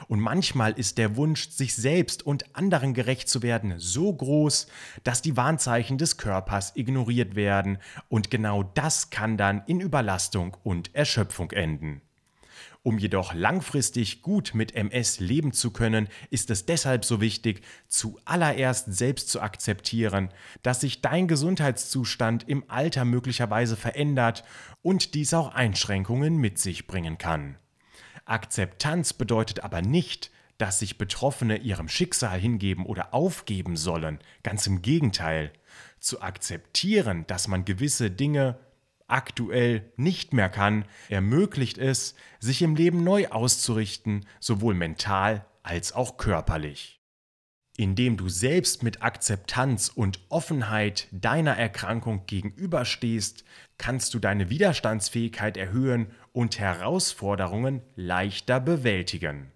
Und 0.07 0.19
manchmal 0.19 0.71
ist 0.71 0.97
der 0.97 1.15
Wunsch, 1.17 1.49
sich 1.49 1.75
selbst 1.75 2.25
und 2.25 2.55
anderen 2.55 2.95
gerecht 2.95 3.29
zu 3.29 3.43
werden, 3.43 3.75
so 3.77 4.11
groß, 4.11 4.65
dass 5.03 5.21
die 5.21 5.37
Warnzeichen 5.37 5.99
des 5.99 6.17
Körpers 6.17 6.75
ignoriert 6.75 7.35
werden 7.35 7.77
und 8.07 8.31
genau 8.31 8.63
das 8.63 9.11
kann 9.11 9.37
dann 9.37 9.61
in 9.67 9.79
Überlastung 9.79 10.57
und 10.63 10.95
Erschöpfung 10.95 11.51
enden. 11.51 12.01
Um 12.81 12.97
jedoch 12.97 13.33
langfristig 13.33 14.21
gut 14.21 14.53
mit 14.53 14.75
MS 14.75 15.19
leben 15.19 15.51
zu 15.53 15.71
können, 15.71 16.07
ist 16.29 16.49
es 16.49 16.65
deshalb 16.65 17.05
so 17.05 17.21
wichtig, 17.21 17.61
zuallererst 17.87 18.93
selbst 18.93 19.29
zu 19.29 19.41
akzeptieren, 19.41 20.29
dass 20.63 20.81
sich 20.81 21.01
dein 21.01 21.27
Gesundheitszustand 21.27 22.47
im 22.47 22.63
Alter 22.69 23.05
möglicherweise 23.05 23.75
verändert 23.75 24.43
und 24.81 25.13
dies 25.13 25.33
auch 25.33 25.53
Einschränkungen 25.53 26.37
mit 26.37 26.57
sich 26.57 26.87
bringen 26.87 27.17
kann. 27.17 27.57
Akzeptanz 28.25 29.13
bedeutet 29.13 29.63
aber 29.63 29.81
nicht, 29.81 30.31
dass 30.59 30.79
sich 30.79 30.97
Betroffene 30.97 31.57
ihrem 31.57 31.87
Schicksal 31.87 32.39
hingeben 32.39 32.85
oder 32.85 33.13
aufgeben 33.13 33.77
sollen. 33.77 34.19
Ganz 34.43 34.67
im 34.67 34.81
Gegenteil. 34.81 35.51
Zu 35.99 36.21
akzeptieren, 36.21 37.25
dass 37.27 37.47
man 37.47 37.65
gewisse 37.65 38.11
Dinge 38.11 38.59
aktuell 39.09 39.91
nicht 39.97 40.33
mehr 40.33 40.49
kann, 40.49 40.85
ermöglicht 41.09 41.77
es, 41.77 42.15
sich 42.39 42.61
im 42.61 42.75
Leben 42.75 43.03
neu 43.03 43.27
auszurichten, 43.27 44.25
sowohl 44.39 44.73
mental 44.73 45.45
als 45.63 45.93
auch 45.93 46.17
körperlich. 46.17 46.99
Indem 47.77 48.17
du 48.17 48.27
selbst 48.27 48.83
mit 48.83 49.03
Akzeptanz 49.03 49.87
und 49.87 50.19
Offenheit 50.27 51.07
deiner 51.11 51.55
Erkrankung 51.55 52.25
gegenüberstehst, 52.25 53.45
kannst 53.77 54.13
du 54.13 54.19
deine 54.19 54.49
Widerstandsfähigkeit 54.49 55.55
erhöhen 55.55 56.07
und 56.33 56.59
Herausforderungen 56.59 57.81
leichter 57.95 58.59
bewältigen. 58.59 59.53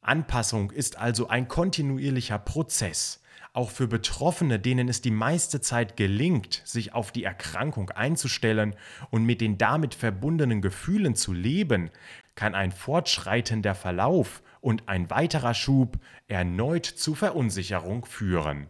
Anpassung 0.00 0.72
ist 0.72 0.98
also 0.98 1.28
ein 1.28 1.46
kontinuierlicher 1.46 2.38
Prozess. 2.38 3.22
Auch 3.52 3.70
für 3.70 3.88
Betroffene, 3.88 4.60
denen 4.60 4.88
es 4.88 5.00
die 5.00 5.10
meiste 5.10 5.60
Zeit 5.60 5.96
gelingt, 5.96 6.62
sich 6.64 6.94
auf 6.94 7.10
die 7.10 7.24
Erkrankung 7.24 7.90
einzustellen 7.90 8.76
und 9.10 9.24
mit 9.24 9.40
den 9.40 9.58
damit 9.58 9.94
verbundenen 9.94 10.62
Gefühlen 10.62 11.16
zu 11.16 11.32
leben, 11.32 11.90
kann 12.36 12.54
ein 12.54 12.70
fortschreitender 12.70 13.74
Verlauf 13.74 14.42
und 14.60 14.88
ein 14.88 15.10
weiterer 15.10 15.54
Schub 15.54 15.98
erneut 16.28 16.86
zu 16.86 17.16
Verunsicherung 17.16 18.04
führen. 18.04 18.68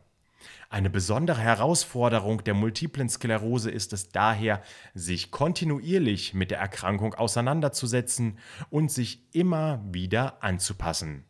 Eine 0.70 0.88
besondere 0.88 1.40
Herausforderung 1.40 2.42
der 2.44 2.54
multiplen 2.54 3.08
Sklerose 3.08 3.70
ist 3.70 3.92
es 3.92 4.10
daher, 4.10 4.62
sich 4.94 5.30
kontinuierlich 5.30 6.32
mit 6.32 6.52
der 6.52 6.58
Erkrankung 6.58 7.14
auseinanderzusetzen 7.14 8.38
und 8.70 8.90
sich 8.90 9.26
immer 9.32 9.84
wieder 9.92 10.42
anzupassen. 10.42 11.24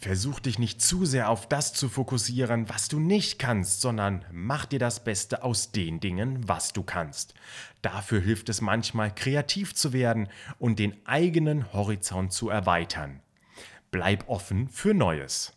Versuch 0.00 0.38
dich 0.38 0.60
nicht 0.60 0.80
zu 0.80 1.04
sehr 1.04 1.28
auf 1.28 1.48
das 1.48 1.72
zu 1.72 1.88
fokussieren, 1.88 2.68
was 2.68 2.86
du 2.86 3.00
nicht 3.00 3.40
kannst, 3.40 3.80
sondern 3.80 4.24
mach 4.30 4.64
dir 4.64 4.78
das 4.78 5.02
Beste 5.02 5.42
aus 5.42 5.72
den 5.72 5.98
Dingen, 5.98 6.48
was 6.48 6.72
du 6.72 6.84
kannst. 6.84 7.34
Dafür 7.82 8.20
hilft 8.20 8.48
es 8.48 8.60
manchmal, 8.60 9.12
kreativ 9.12 9.74
zu 9.74 9.92
werden 9.92 10.28
und 10.60 10.78
den 10.78 10.94
eigenen 11.04 11.72
Horizont 11.72 12.32
zu 12.32 12.48
erweitern. 12.48 13.20
Bleib 13.90 14.28
offen 14.28 14.68
für 14.68 14.94
Neues. 14.94 15.52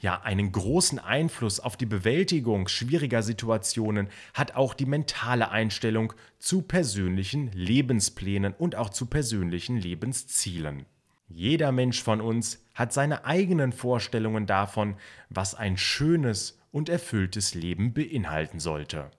Ja, 0.00 0.22
einen 0.22 0.50
großen 0.50 0.98
Einfluss 0.98 1.60
auf 1.60 1.76
die 1.76 1.86
Bewältigung 1.86 2.66
schwieriger 2.66 3.22
Situationen 3.22 4.08
hat 4.34 4.56
auch 4.56 4.74
die 4.74 4.86
mentale 4.86 5.50
Einstellung 5.50 6.14
zu 6.40 6.62
persönlichen 6.62 7.52
Lebensplänen 7.52 8.54
und 8.54 8.74
auch 8.74 8.90
zu 8.90 9.06
persönlichen 9.06 9.76
Lebenszielen. 9.76 10.86
Jeder 11.28 11.72
Mensch 11.72 12.02
von 12.02 12.20
uns 12.20 12.64
hat 12.74 12.92
seine 12.92 13.24
eigenen 13.24 13.72
Vorstellungen 13.72 14.46
davon, 14.46 14.96
was 15.28 15.54
ein 15.54 15.76
schönes 15.76 16.60
und 16.70 16.88
erfülltes 16.88 17.54
Leben 17.54 17.92
beinhalten 17.94 18.60
sollte. 18.60 19.10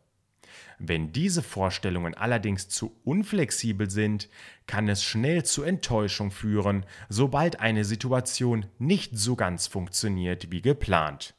Wenn 0.80 1.12
diese 1.12 1.42
Vorstellungen 1.42 2.14
allerdings 2.14 2.70
zu 2.70 2.96
unflexibel 3.04 3.90
sind, 3.90 4.30
kann 4.68 4.88
es 4.88 5.04
schnell 5.04 5.44
zu 5.44 5.64
Enttäuschung 5.64 6.30
führen, 6.30 6.86
sobald 7.10 7.60
eine 7.60 7.84
Situation 7.84 8.68
nicht 8.78 9.18
so 9.18 9.36
ganz 9.36 9.68
funktioniert 9.68 10.52
wie 10.52 10.62
geplant. 10.62 11.37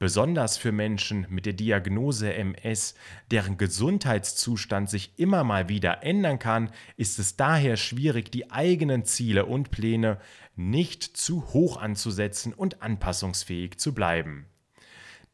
Besonders 0.00 0.56
für 0.56 0.72
Menschen 0.72 1.26
mit 1.30 1.46
der 1.46 1.52
Diagnose 1.52 2.34
MS, 2.34 2.94
deren 3.30 3.56
Gesundheitszustand 3.56 4.90
sich 4.90 5.18
immer 5.18 5.44
mal 5.44 5.68
wieder 5.68 6.02
ändern 6.02 6.40
kann, 6.40 6.70
ist 6.96 7.18
es 7.18 7.36
daher 7.36 7.76
schwierig, 7.76 8.32
die 8.32 8.50
eigenen 8.50 9.04
Ziele 9.04 9.46
und 9.46 9.70
Pläne 9.70 10.18
nicht 10.56 11.04
zu 11.04 11.52
hoch 11.52 11.76
anzusetzen 11.76 12.52
und 12.52 12.82
anpassungsfähig 12.82 13.78
zu 13.78 13.94
bleiben. 13.94 14.46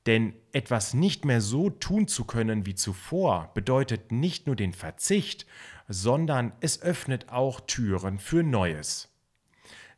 Denn 0.06 0.34
etwas 0.52 0.94
nicht 0.94 1.24
mehr 1.24 1.40
so 1.40 1.70
tun 1.70 2.06
zu 2.06 2.24
können 2.24 2.66
wie 2.66 2.74
zuvor 2.74 3.50
bedeutet 3.54 4.12
nicht 4.12 4.46
nur 4.46 4.56
den 4.56 4.72
Verzicht, 4.72 5.46
sondern 5.88 6.52
es 6.60 6.82
öffnet 6.82 7.30
auch 7.30 7.60
Türen 7.60 8.18
für 8.18 8.42
Neues. 8.42 9.08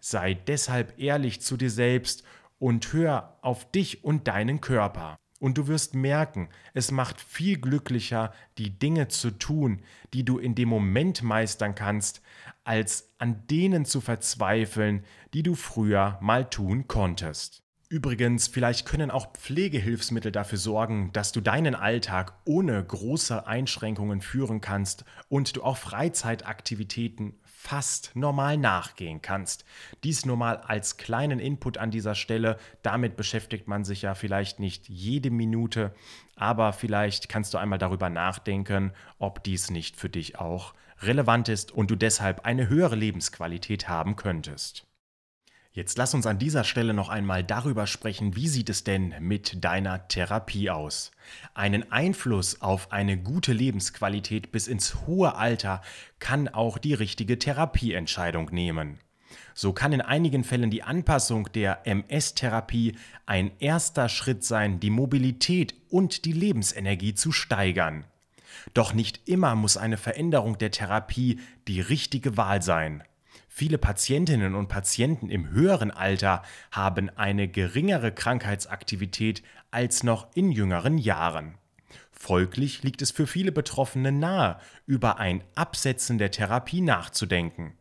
Sei 0.01 0.35
deshalb 0.35 0.99
ehrlich 0.99 1.41
zu 1.41 1.57
dir 1.57 1.71
selbst 1.71 2.25
und 2.63 2.93
hör 2.93 3.39
auf 3.43 3.69
dich 3.73 4.05
und 4.05 4.29
deinen 4.29 4.61
Körper. 4.61 5.17
Und 5.41 5.59
du 5.59 5.67
wirst 5.67 5.97
merken, 5.97 6.49
es 6.75 6.93
macht 6.93 7.21
viel 7.21 7.59
glücklicher, 7.61 8.33
die 8.57 8.79
Dinge 8.79 9.09
zu 9.09 9.33
tun, 9.33 9.83
die 10.15 10.25
du 10.25 10.39
in 10.39 10.55
dem 10.55 10.69
Moment 10.69 11.25
meistern 11.25 11.75
kannst, 11.75 12.23
als 12.63 13.11
an 13.19 13.49
denen 13.49 13.85
zu 13.85 14.01
verzweifeln, 14.01 15.05
die 15.35 15.43
du 15.43 15.57
früher 15.57 16.19
mal 16.21 16.49
tun 16.49 16.87
konntest. 16.87 17.65
Übrigens, 17.89 18.47
vielleicht 18.47 18.87
können 18.87 19.11
auch 19.11 19.33
Pflegehilfsmittel 19.33 20.31
dafür 20.31 20.59
sorgen, 20.59 21.11
dass 21.13 21.33
du 21.33 21.41
deinen 21.41 21.75
Alltag 21.75 22.35
ohne 22.45 22.83
große 22.83 23.45
Einschränkungen 23.45 24.21
führen 24.21 24.61
kannst 24.61 25.05
und 25.29 25.57
du 25.57 25.65
auch 25.65 25.79
Freizeitaktivitäten 25.79 27.35
fast 27.63 28.11
normal 28.15 28.57
nachgehen 28.57 29.23
kannst. 29.23 29.65
Dies 30.03 30.27
nur 30.27 30.37
mal 30.37 30.57
als 30.57 30.97
kleinen 30.97 31.39
Input 31.39 31.79
an 31.79 31.93
dieser 31.93 32.17
Stelle. 32.17 32.59
Damit 32.83 33.17
beschäftigt 33.17 33.69
man 33.69 33.85
sich 33.85 34.03
ja 34.03 34.15
vielleicht 34.15 34.59
nicht 34.59 34.89
jede 34.89 35.31
Minute, 35.31 35.95
aber 36.35 36.73
vielleicht 36.73 37.29
kannst 37.29 37.55
du 37.55 37.59
einmal 37.59 37.79
darüber 37.79 38.11
nachdenken, 38.11 38.93
ob 39.21 39.45
dies 39.45 39.71
nicht 39.71 39.97
für 39.97 40.09
dich 40.09 40.41
auch 40.41 40.75
relevant 41.03 41.49
ist 41.49 41.71
und 41.71 41.89
du 41.91 41.95
deshalb 41.95 42.45
eine 42.45 42.69
höhere 42.69 42.97
Lebensqualität 42.97 43.89
haben 43.89 44.17
könntest. 44.17 44.85
Jetzt 45.75 45.97
lass 45.97 46.13
uns 46.13 46.27
an 46.27 46.39
dieser 46.39 46.65
Stelle 46.65 46.93
noch 46.93 47.09
einmal 47.09 47.43
darüber 47.43 47.87
sprechen, 47.87 48.37
wie 48.37 48.47
sieht 48.47 48.69
es 48.69 48.85
denn 48.85 49.15
mit 49.21 49.65
deiner 49.65 50.07
Therapie 50.07 50.69
aus? 50.69 51.13
Einen 51.55 51.91
Einfluss 51.91 52.61
auf 52.61 52.93
eine 52.93 53.17
gute 53.17 53.55
Lebensqualität 53.55 54.53
bis 54.53 54.69
ins 54.69 55.07
hohe 55.07 55.35
Alter 55.35 55.81
kann 56.19 56.49
auch 56.49 56.77
die 56.77 56.93
richtige 56.93 57.39
Therapieentscheidung 57.39 58.51
nehmen. 58.53 58.99
So 59.55 59.73
kann 59.73 59.95
in 59.95 60.03
einigen 60.03 60.45
Fällen 60.45 60.71
die 60.71 60.83
Anpassung 60.83 61.51
der 61.55 61.87
MS-Therapie 61.87 62.97
ein 63.25 63.51
erster 63.59 64.11
Schritt 64.11 64.45
sein, 64.45 64.79
die 64.79 64.91
Mobilität 64.91 65.75
und 65.89 66.27
die 66.27 66.33
Lebensenergie 66.33 67.15
zu 67.15 67.33
steigern. 67.33 68.05
Doch 68.75 68.93
nicht 68.93 69.27
immer 69.27 69.55
muss 69.55 69.79
eine 69.79 69.97
Veränderung 69.97 70.59
der 70.59 70.71
Therapie 70.71 71.41
die 71.67 71.81
richtige 71.81 72.37
Wahl 72.37 72.61
sein. 72.61 73.03
Viele 73.55 73.77
Patientinnen 73.77 74.55
und 74.55 74.69
Patienten 74.69 75.29
im 75.29 75.51
höheren 75.51 75.91
Alter 75.91 76.41
haben 76.71 77.11
eine 77.11 77.49
geringere 77.49 78.11
Krankheitsaktivität 78.11 79.43
als 79.71 80.03
noch 80.03 80.35
in 80.35 80.51
jüngeren 80.51 80.97
Jahren. 80.97 81.59
Folglich 82.11 82.83
liegt 82.83 83.03
es 83.03 83.11
für 83.11 83.27
viele 83.27 83.53
Betroffene 83.53 84.11
nahe, 84.11 84.59
über 84.87 85.19
ein 85.19 85.45
Absetzen 85.55 86.17
der 86.17 86.31
Therapie 86.31 86.81
nachzudenken. 86.81 87.75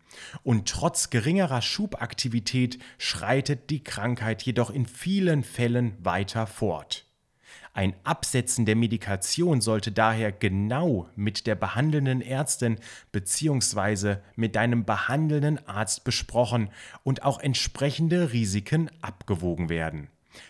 Und 0.43 0.67
trotz 0.67 1.09
geringerer 1.09 1.61
Schubaktivität 1.61 2.77
schreitet 2.97 3.69
die 3.69 3.81
Krankheit 3.81 4.43
jedoch 4.43 4.71
in 4.71 4.85
vielen 4.85 5.41
Fällen 5.45 5.95
weiter 6.03 6.47
fort. 6.47 7.05
Ein 7.73 7.95
Absetzen 8.03 8.65
der 8.65 8.75
Medikation 8.75 9.61
sollte 9.61 9.93
daher 9.93 10.33
genau 10.33 11.07
mit 11.15 11.47
der 11.47 11.55
behandelnden 11.55 12.21
Ärztin 12.21 12.77
bzw. 13.13 14.17
mit 14.35 14.57
deinem 14.57 14.83
behandelnden 14.83 15.65
Arzt 15.67 16.03
besprochen 16.03 16.69
und 17.03 17.23
auch 17.23 17.39
entsprechende 17.39 18.33
Risiken 18.33 18.91
abgewogen 19.01 19.69
werden. 19.69 20.09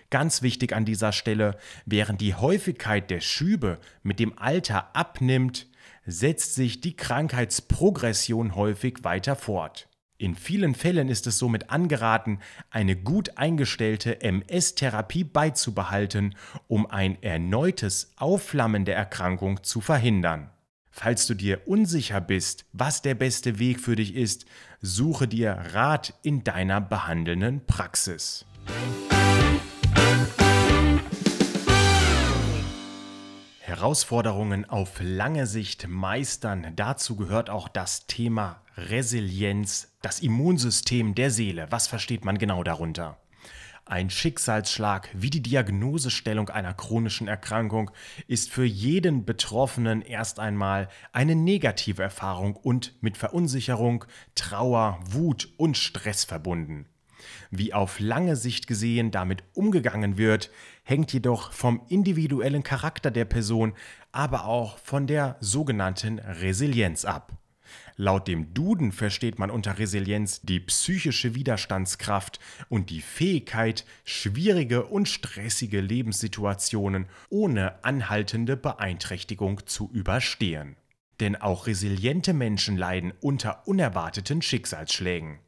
Ganz 0.10 0.42
wichtig 0.42 0.74
an 0.74 0.86
dieser 0.86 1.12
Stelle, 1.12 1.58
während 1.86 2.22
die 2.22 2.34
Häufigkeit 2.34 3.12
der 3.12 3.22
Schübe 3.22 3.80
mit 4.02 4.20
dem 4.20 4.38
Alter 4.38 4.96
abnimmt, 4.96 5.68
setzt 6.06 6.56
sich 6.56 6.82
die 6.82 6.96
Krankheitsprogression 6.96 8.56
häufig 8.56 9.04
weiter 9.04 9.36
fort. 9.36 9.88
In 10.22 10.36
vielen 10.36 10.76
Fällen 10.76 11.10
ist 11.10 11.26
es 11.26 11.40
somit 11.40 11.72
angeraten, 11.72 12.42
eine 12.70 12.96
gut 12.96 13.40
eingestellte 13.40 14.22
MS-Therapie 14.22 15.24
beizubehalten, 15.24 16.36
um 16.68 16.86
ein 16.86 17.18
erneutes 17.24 18.14
Aufflammen 18.18 18.86
der 18.86 18.96
Erkrankung 18.96 19.64
zu 19.64 19.82
verhindern. 19.82 20.52
Falls 20.92 21.26
du 21.26 21.34
dir 21.34 21.68
unsicher 21.68 22.22
bist, 22.22 22.66
was 22.72 23.02
der 23.02 23.16
beste 23.16 23.58
Weg 23.58 23.80
für 23.80 23.96
dich 23.96 24.14
ist, 24.14 24.46
suche 24.80 25.28
dir 25.28 25.54
Rat 25.74 26.14
in 26.22 26.44
deiner 26.44 26.82
behandelnden 26.82 27.66
Praxis. 27.66 28.46
Herausforderungen 33.58 34.70
auf 34.70 35.00
lange 35.02 35.48
Sicht 35.48 35.88
meistern. 35.88 36.74
Dazu 36.76 37.16
gehört 37.16 37.50
auch 37.50 37.68
das 37.68 38.06
Thema 38.06 38.61
Resilienz, 38.90 39.92
das 40.02 40.20
Immunsystem 40.20 41.16
der 41.16 41.32
Seele. 41.32 41.68
Was 41.70 41.88
versteht 41.88 42.26
man 42.26 42.38
genau 42.38 42.64
darunter? 42.64 43.18
Ein 43.86 44.10
Schicksalsschlag 44.10 45.10
wie 45.14 45.30
die 45.30 45.42
Diagnosestellung 45.42 46.50
einer 46.50 46.74
chronischen 46.74 47.28
Erkrankung 47.28 47.92
ist 48.28 48.50
für 48.50 48.64
jeden 48.64 49.26
Betroffenen 49.26 50.02
erst 50.02 50.40
einmal 50.40 50.88
eine 51.12 51.36
negative 51.36 52.02
Erfahrung 52.02 52.56
und 52.56 52.94
mit 53.02 53.18
Verunsicherung, 53.18 54.06
Trauer, 54.36 55.00
Wut 55.06 55.50
und 55.58 55.78
Stress 55.78 56.24
verbunden. 56.24 56.86
Wie 57.50 57.74
auf 57.74 58.00
lange 58.00 58.36
Sicht 58.36 58.68
gesehen 58.68 59.12
damit 59.12 59.44
umgegangen 59.54 60.18
wird, 60.18 60.52
hängt 60.84 61.12
jedoch 61.12 61.52
vom 61.52 61.82
individuellen 61.90 62.64
Charakter 62.64 63.12
der 63.12 63.26
Person, 63.26 63.74
aber 64.12 64.46
auch 64.46 64.78
von 64.78 65.06
der 65.08 65.38
sogenannten 65.40 66.20
Resilienz 66.20 67.06
ab. 67.06 67.41
Laut 67.96 68.28
dem 68.28 68.54
Duden 68.54 68.92
versteht 68.92 69.40
man 69.40 69.52
unter 69.52 69.78
Resilienz 69.78 70.42
die 70.42 70.60
psychische 70.60 71.36
Widerstandskraft 71.36 72.40
und 72.70 72.90
die 72.90 73.02
Fähigkeit, 73.02 73.86
schwierige 74.04 74.86
und 74.86 75.08
stressige 75.08 75.82
Lebenssituationen 75.82 77.08
ohne 77.30 77.84
anhaltende 77.84 78.58
Beeinträchtigung 78.58 79.66
zu 79.66 79.90
überstehen. 79.94 80.76
Denn 81.20 81.36
auch 81.36 81.68
resiliente 81.68 82.34
Menschen 82.34 82.78
leiden 82.78 83.14
unter 83.22 83.68
unerwarteten 83.68 84.42
Schicksalsschlägen. 84.42 85.40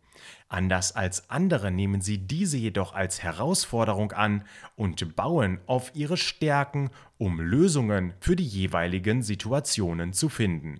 Anders 0.48 0.96
als 0.96 1.32
andere 1.32 1.72
nehmen 1.72 2.02
sie 2.02 2.20
diese 2.20 2.58
jedoch 2.58 2.94
als 2.94 3.24
Herausforderung 3.24 4.12
an 4.12 4.44
und 4.76 5.16
bauen 5.16 5.60
auf 5.66 5.92
ihre 5.96 6.18
Stärken, 6.18 6.92
um 7.18 7.40
Lösungen 7.40 8.14
für 8.20 8.36
die 8.36 8.46
jeweiligen 8.46 9.24
Situationen 9.24 10.14
zu 10.14 10.30
finden. 10.30 10.80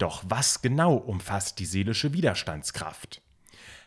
Doch 0.00 0.24
was 0.26 0.62
genau 0.62 0.94
umfasst 0.94 1.58
die 1.58 1.66
seelische 1.66 2.14
Widerstandskraft? 2.14 3.20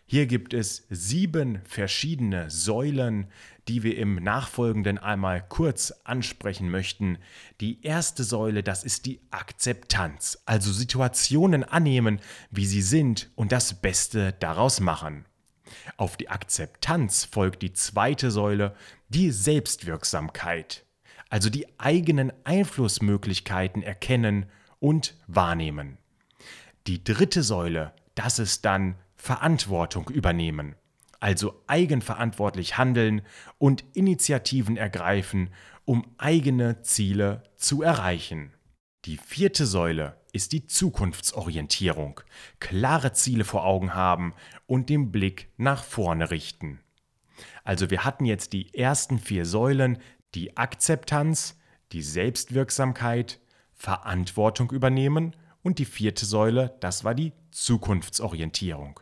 Hier 0.06 0.28
gibt 0.28 0.54
es 0.54 0.86
sieben 0.92 1.62
verschiedene 1.66 2.52
Säulen, 2.52 3.32
die 3.68 3.82
wir 3.82 3.98
im 3.98 4.16
Nachfolgenden 4.16 5.00
einmal 5.00 5.42
kurz 5.42 5.92
ansprechen 6.04 6.70
möchten. 6.70 7.18
Die 7.62 7.82
erste 7.82 8.24
Säule, 8.24 8.62
das 8.62 8.84
ist 8.84 9.08
die 9.08 9.22
Akzeptanz, 9.32 10.38
also 10.46 10.72
Situationen 10.72 11.64
annehmen, 11.64 12.20
wie 12.52 12.68
sie 12.68 12.84
sind 12.84 13.32
und 13.34 13.52
das 13.52 13.82
Beste 13.82 14.34
daraus 14.34 14.82
machen. 14.82 15.26
Auf 15.98 16.16
die 16.16 16.30
Akzeptanz 16.30 17.24
folgt 17.26 17.64
die 17.64 17.74
zweite 17.74 18.30
Säule, 18.30 18.76
die 19.10 19.32
Selbstwirksamkeit, 19.32 20.86
also 21.32 21.50
die 21.50 21.80
eigenen 21.80 22.32
Einflussmöglichkeiten 22.44 23.82
erkennen 23.82 24.46
und 24.80 25.16
wahrnehmen. 25.26 25.98
Die 26.86 27.02
dritte 27.02 27.44
Säule, 27.44 27.94
das 28.14 28.40
ist 28.40 28.66
dann 28.66 28.96
Verantwortung 29.16 30.10
übernehmen, 30.10 30.76
also 31.22 31.64
eigenverantwortlich 31.66 32.78
handeln 32.78 33.22
und 33.58 33.86
Initiativen 33.94 34.76
ergreifen, 34.76 35.54
um 35.86 36.06
eigene 36.18 36.82
Ziele 36.82 37.44
zu 37.56 37.84
erreichen. 37.84 38.54
Die 39.06 39.16
vierte 39.16 39.66
Säule 39.66 40.18
ist 40.34 40.52
die 40.52 40.68
Zukunftsorientierung, 40.68 42.20
klare 42.60 43.14
Ziele 43.14 43.46
vor 43.46 43.64
Augen 43.64 43.94
haben 43.94 44.34
und 44.66 44.90
den 44.90 45.10
Blick 45.10 45.54
nach 45.56 45.86
vorne 45.86 46.32
richten. 46.32 46.82
Also 47.64 47.92
wir 47.92 48.04
hatten 48.04 48.26
jetzt 48.26 48.52
die 48.52 48.74
ersten 48.74 49.20
vier 49.20 49.46
Säulen, 49.46 50.00
die 50.36 50.58
Akzeptanz, 50.58 51.58
die 51.94 52.02
Selbstwirksamkeit, 52.02 53.40
Verantwortung 53.74 54.70
übernehmen 54.72 55.34
und 55.64 55.80
die 55.80 55.86
vierte 55.86 56.26
Säule, 56.26 56.76
das 56.82 57.04
war 57.04 57.16
die 57.16 57.32
Zukunftsorientierung. 57.52 59.00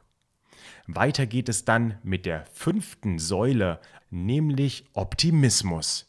Weiter 0.88 1.26
geht 1.26 1.50
es 1.50 1.66
dann 1.66 1.98
mit 2.04 2.26
der 2.26 2.46
fünften 2.54 3.20
Säule, 3.20 3.80
nämlich 4.10 4.86
Optimismus. 4.94 6.08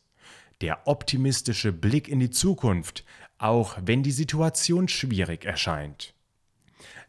Der 0.61 0.87
optimistische 0.87 1.73
Blick 1.73 2.09
in 2.09 2.21
die 2.21 2.31
Zukunft, 2.31 3.05
auch 3.39 3.77
wenn 3.83 4.03
die 4.03 4.13
Situation 4.13 4.89
schwierig 4.89 5.45
erscheint. 5.45 6.15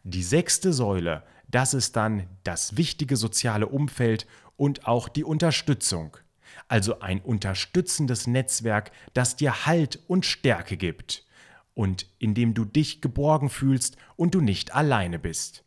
Die 0.02 0.22
sechste 0.22 0.72
Säule, 0.72 1.22
das 1.48 1.74
ist 1.74 1.96
dann 1.96 2.26
das 2.42 2.76
wichtige 2.76 3.16
soziale 3.16 3.68
Umfeld 3.68 4.26
und 4.56 4.86
auch 4.86 5.08
die 5.08 5.24
Unterstützung. 5.24 6.16
Also 6.68 7.00
ein 7.00 7.20
unterstützendes 7.20 8.26
Netzwerk, 8.26 8.90
das 9.12 9.36
dir 9.36 9.66
Halt 9.66 10.00
und 10.08 10.26
Stärke 10.26 10.76
gibt 10.76 11.23
und 11.74 12.06
in 12.18 12.34
dem 12.34 12.54
du 12.54 12.64
dich 12.64 13.00
geborgen 13.00 13.50
fühlst 13.50 13.96
und 14.16 14.34
du 14.34 14.40
nicht 14.40 14.74
alleine 14.74 15.18
bist. 15.18 15.64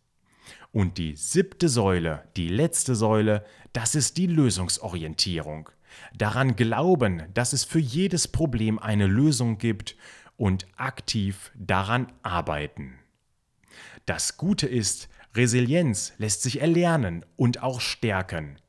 Und 0.72 0.98
die 0.98 1.16
siebte 1.16 1.70
Säule, 1.70 2.24
die 2.36 2.50
letzte 2.50 2.96
Säule, 2.96 3.46
das 3.74 3.96
ist 3.96 4.18
die 4.18 4.28
Lösungsorientierung. 4.28 5.70
daran 6.16 6.56
glauben, 6.56 7.24
dass 7.34 7.54
es 7.54 7.64
für 7.64 7.80
jedes 7.80 8.28
Problem 8.28 8.78
eine 8.78 9.08
Lösung 9.08 9.58
gibt 9.58 9.96
und 10.36 10.68
aktiv 10.76 11.52
daran 11.56 12.12
arbeiten. 12.22 13.00
Das 14.06 14.38
Gute 14.38 14.68
ist, 14.68 15.10
Resilienz 15.36 16.14
lässt 16.18 16.42
sich 16.42 16.62
erlernen 16.62 17.26
und 17.36 17.64
auch 17.64 17.82
stärken. 17.82 18.60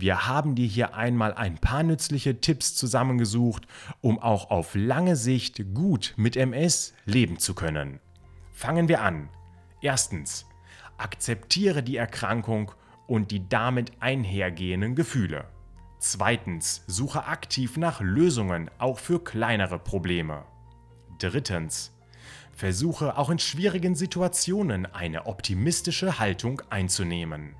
Wir 0.00 0.28
haben 0.28 0.54
dir 0.54 0.66
hier 0.66 0.94
einmal 0.94 1.34
ein 1.34 1.58
paar 1.58 1.82
nützliche 1.82 2.40
Tipps 2.40 2.76
zusammengesucht, 2.76 3.66
um 4.00 4.20
auch 4.20 4.48
auf 4.48 4.76
lange 4.76 5.16
Sicht 5.16 5.74
gut 5.74 6.14
mit 6.16 6.36
MS 6.36 6.94
leben 7.04 7.40
zu 7.40 7.52
können. 7.52 7.98
Fangen 8.52 8.86
wir 8.86 9.02
an. 9.02 9.28
Erstens, 9.82 10.46
akzeptiere 10.98 11.82
die 11.82 11.96
Erkrankung 11.96 12.70
und 13.08 13.32
die 13.32 13.48
damit 13.48 13.90
einhergehenden 13.98 14.94
Gefühle. 14.94 15.46
Zweitens, 15.98 16.84
suche 16.86 17.24
aktiv 17.24 17.76
nach 17.76 18.00
Lösungen, 18.00 18.70
auch 18.78 19.00
für 19.00 19.18
kleinere 19.18 19.80
Probleme. 19.80 20.44
Drittens, 21.18 21.92
versuche 22.52 23.18
auch 23.18 23.30
in 23.30 23.40
schwierigen 23.40 23.96
Situationen 23.96 24.86
eine 24.86 25.26
optimistische 25.26 26.20
Haltung 26.20 26.62
einzunehmen. 26.70 27.56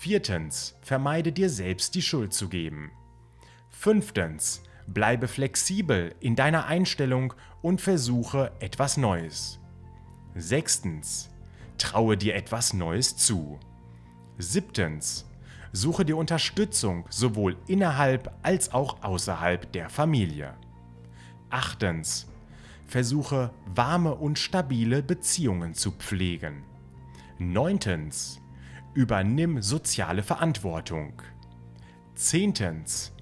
Viertens, 0.00 0.78
vermeide 0.80 1.30
dir 1.30 1.50
selbst 1.50 1.94
die 1.94 2.00
Schuld 2.00 2.32
zu 2.32 2.48
geben. 2.48 2.90
Fünftens, 3.68 4.62
bleibe 4.86 5.28
flexibel 5.28 6.14
in 6.20 6.36
deiner 6.36 6.64
Einstellung 6.64 7.34
und 7.60 7.82
versuche 7.82 8.50
etwas 8.60 8.96
Neues. 8.96 9.60
Sechstens, 10.34 11.28
traue 11.76 12.16
dir 12.16 12.34
etwas 12.34 12.72
Neues 12.72 13.18
zu. 13.18 13.60
Siebtens, 14.38 15.26
suche 15.70 16.06
dir 16.06 16.16
Unterstützung 16.16 17.04
sowohl 17.10 17.58
innerhalb 17.66 18.32
als 18.42 18.72
auch 18.72 19.02
außerhalb 19.02 19.70
der 19.72 19.90
Familie. 19.90 20.54
Achtens, 21.50 22.26
versuche 22.86 23.50
warme 23.66 24.14
und 24.14 24.38
stabile 24.38 25.02
Beziehungen 25.02 25.74
zu 25.74 25.92
pflegen. 25.92 26.64
Neuntens, 27.38 28.39
übernimm 28.94 29.62
soziale 29.62 30.22
Verantwortung. 30.22 31.22
Zehntens, 32.14 33.12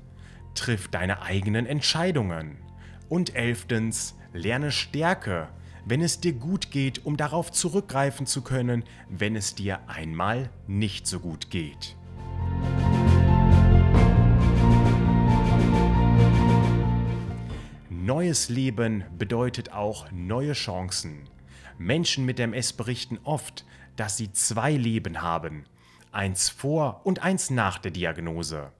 triff 0.54 0.88
deine 0.88 1.22
eigenen 1.22 1.66
Entscheidungen. 1.66 2.58
Und 3.08 3.34
elftens, 3.34 4.16
lerne 4.32 4.70
Stärke, 4.70 5.48
wenn 5.84 6.02
es 6.02 6.20
dir 6.20 6.32
gut 6.32 6.70
geht, 6.70 7.06
um 7.06 7.16
darauf 7.16 7.52
zurückgreifen 7.52 8.26
zu 8.26 8.42
können, 8.42 8.84
wenn 9.08 9.36
es 9.36 9.54
dir 9.54 9.80
einmal 9.88 10.50
nicht 10.66 11.06
so 11.06 11.20
gut 11.20 11.50
geht. 11.50 11.96
Neues 17.88 18.48
Leben 18.48 19.04
bedeutet 19.18 19.72
auch 19.72 20.10
neue 20.10 20.54
Chancen. 20.54 21.28
Menschen 21.78 22.24
mit 22.24 22.40
MS 22.40 22.72
berichten 22.72 23.18
oft, 23.22 23.64
dass 23.98 24.16
sie 24.16 24.32
zwei 24.32 24.72
Leben 24.72 25.22
haben, 25.22 25.64
eins 26.12 26.48
vor 26.48 27.02
und 27.04 27.22
eins 27.22 27.50
nach 27.50 27.78
der 27.78 27.90
Diagnose. 27.90 28.72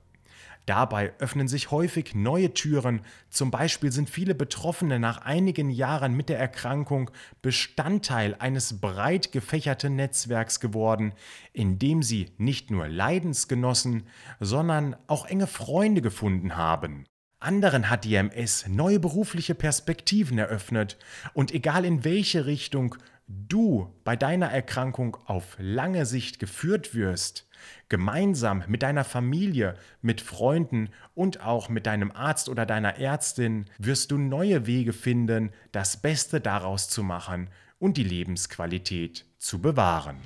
Dabei 0.64 1.14
öffnen 1.18 1.48
sich 1.48 1.70
häufig 1.70 2.14
neue 2.14 2.52
Türen, 2.52 3.00
zum 3.30 3.50
Beispiel 3.50 3.90
sind 3.90 4.10
viele 4.10 4.34
Betroffene 4.34 4.98
nach 4.98 5.22
einigen 5.22 5.70
Jahren 5.70 6.14
mit 6.14 6.28
der 6.28 6.38
Erkrankung 6.38 7.10
Bestandteil 7.40 8.36
eines 8.38 8.78
breit 8.78 9.32
gefächerten 9.32 9.96
Netzwerks 9.96 10.60
geworden, 10.60 11.14
in 11.54 11.78
dem 11.78 12.02
sie 12.02 12.32
nicht 12.36 12.70
nur 12.70 12.86
Leidensgenossen, 12.86 14.02
sondern 14.40 14.94
auch 15.06 15.24
enge 15.24 15.46
Freunde 15.46 16.02
gefunden 16.02 16.54
haben. 16.54 17.06
Anderen 17.40 17.88
hat 17.88 18.04
die 18.04 18.16
MS 18.16 18.66
neue 18.68 19.00
berufliche 19.00 19.54
Perspektiven 19.54 20.36
eröffnet 20.38 20.98
und 21.32 21.52
egal 21.52 21.86
in 21.86 22.04
welche 22.04 22.44
Richtung 22.44 22.96
du 23.28 23.94
bei 24.04 24.16
deiner 24.16 24.46
Erkrankung 24.50 25.18
auf 25.26 25.56
lange 25.58 26.06
Sicht 26.06 26.38
geführt 26.38 26.94
wirst, 26.94 27.46
gemeinsam 27.88 28.64
mit 28.66 28.82
deiner 28.82 29.04
Familie, 29.04 29.76
mit 30.00 30.20
Freunden 30.22 30.88
und 31.14 31.44
auch 31.44 31.68
mit 31.68 31.86
deinem 31.86 32.10
Arzt 32.10 32.48
oder 32.48 32.64
deiner 32.64 32.96
Ärztin 32.98 33.66
wirst 33.78 34.10
du 34.10 34.18
neue 34.18 34.66
Wege 34.66 34.94
finden, 34.94 35.52
das 35.72 36.00
Beste 36.00 36.40
daraus 36.40 36.88
zu 36.88 37.02
machen 37.02 37.50
und 37.78 37.98
die 37.98 38.04
Lebensqualität 38.04 39.26
zu 39.36 39.60
bewahren. 39.60 40.16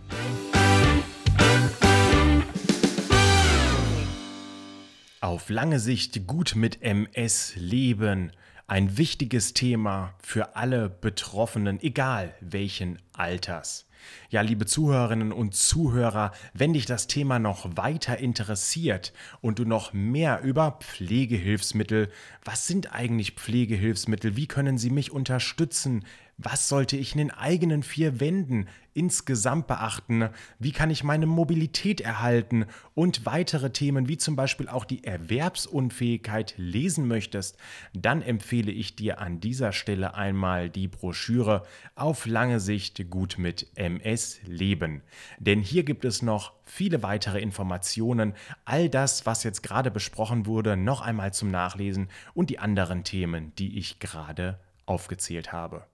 Auf 5.20 5.50
lange 5.50 5.78
Sicht 5.78 6.26
gut 6.26 6.54
mit 6.56 6.82
MS 6.82 7.54
leben. 7.56 8.32
Ein 8.66 8.96
wichtiges 8.96 9.54
Thema 9.54 10.14
für 10.22 10.56
alle 10.56 10.88
Betroffenen, 10.88 11.80
egal 11.82 12.34
welchen 12.40 12.98
Alters. 13.12 13.86
Ja, 14.30 14.40
liebe 14.40 14.66
Zuhörerinnen 14.66 15.32
und 15.32 15.54
Zuhörer, 15.54 16.32
wenn 16.54 16.72
dich 16.72 16.86
das 16.86 17.06
Thema 17.06 17.38
noch 17.38 17.76
weiter 17.76 18.18
interessiert 18.18 19.12
und 19.40 19.58
du 19.58 19.64
noch 19.64 19.92
mehr 19.92 20.42
über 20.42 20.78
Pflegehilfsmittel, 20.80 22.10
was 22.44 22.66
sind 22.66 22.92
eigentlich 22.94 23.32
Pflegehilfsmittel, 23.32 24.36
wie 24.36 24.46
können 24.46 24.78
sie 24.78 24.90
mich 24.90 25.12
unterstützen, 25.12 26.04
was 26.44 26.68
sollte 26.68 26.96
ich 26.96 27.12
in 27.12 27.18
den 27.18 27.30
eigenen 27.30 27.82
vier 27.82 28.20
Wänden 28.20 28.68
insgesamt 28.94 29.66
beachten? 29.66 30.28
Wie 30.58 30.72
kann 30.72 30.90
ich 30.90 31.04
meine 31.04 31.26
Mobilität 31.26 32.00
erhalten? 32.00 32.66
Und 32.94 33.26
weitere 33.26 33.70
Themen, 33.70 34.08
wie 34.08 34.18
zum 34.18 34.36
Beispiel 34.36 34.68
auch 34.68 34.84
die 34.84 35.04
Erwerbsunfähigkeit 35.04 36.54
lesen 36.56 37.08
möchtest, 37.08 37.56
dann 37.94 38.22
empfehle 38.22 38.72
ich 38.72 38.96
dir 38.96 39.20
an 39.20 39.40
dieser 39.40 39.72
Stelle 39.72 40.14
einmal 40.14 40.70
die 40.70 40.88
Broschüre 40.88 41.62
Auf 41.94 42.26
lange 42.26 42.60
Sicht 42.60 43.10
gut 43.10 43.36
mit 43.38 43.66
MS 43.76 44.40
leben. 44.46 45.02
Denn 45.38 45.60
hier 45.60 45.84
gibt 45.84 46.04
es 46.04 46.22
noch 46.22 46.52
viele 46.64 47.02
weitere 47.02 47.40
Informationen, 47.40 48.34
all 48.64 48.88
das, 48.88 49.26
was 49.26 49.44
jetzt 49.44 49.62
gerade 49.62 49.90
besprochen 49.90 50.46
wurde, 50.46 50.76
noch 50.76 51.00
einmal 51.00 51.32
zum 51.32 51.50
Nachlesen 51.50 52.08
und 52.34 52.50
die 52.50 52.58
anderen 52.58 53.04
Themen, 53.04 53.52
die 53.58 53.78
ich 53.78 53.98
gerade 53.98 54.58
aufgezählt 54.86 55.52
habe. 55.52 55.86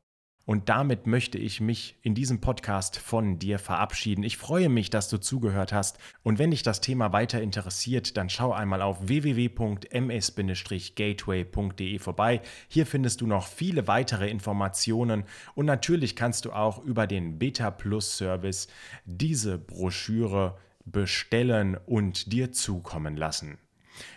Und 0.48 0.68
damit 0.70 1.06
möchte 1.06 1.37
ich 1.37 1.61
mich 1.61 1.98
in 2.00 2.14
diesem 2.14 2.40
Podcast 2.40 2.98
von 2.98 3.38
dir 3.38 3.58
verabschieden. 3.58 4.22
Ich 4.22 4.38
freue 4.38 4.70
mich, 4.70 4.88
dass 4.88 5.11
du 5.11 5.18
zugehört 5.18 5.74
hast. 5.74 5.98
Und 6.22 6.38
wenn 6.38 6.52
dich 6.52 6.62
das 6.62 6.80
Thema 6.80 7.12
weiter 7.12 7.42
interessiert, 7.42 8.16
dann 8.16 8.30
schau 8.30 8.54
einmal 8.54 8.80
auf 8.80 9.06
www.ms-gateway.de 9.06 11.98
vorbei. 11.98 12.40
Hier 12.66 12.87
findest 12.87 13.20
du 13.20 13.26
noch 13.26 13.46
viele 13.46 13.87
weitere 13.88 14.30
Informationen. 14.30 15.24
Und 15.54 15.66
natürlich 15.66 16.16
kannst 16.16 16.46
du 16.46 16.52
auch 16.52 16.82
über 16.82 17.06
den 17.06 17.38
Beta 17.38 17.70
Plus 17.70 18.16
Service 18.16 18.68
diese 19.04 19.58
Broschüre 19.58 20.56
bestellen 20.87 21.76
und 21.84 22.32
dir 22.32 22.52
zukommen 22.52 23.18
lassen. 23.18 23.58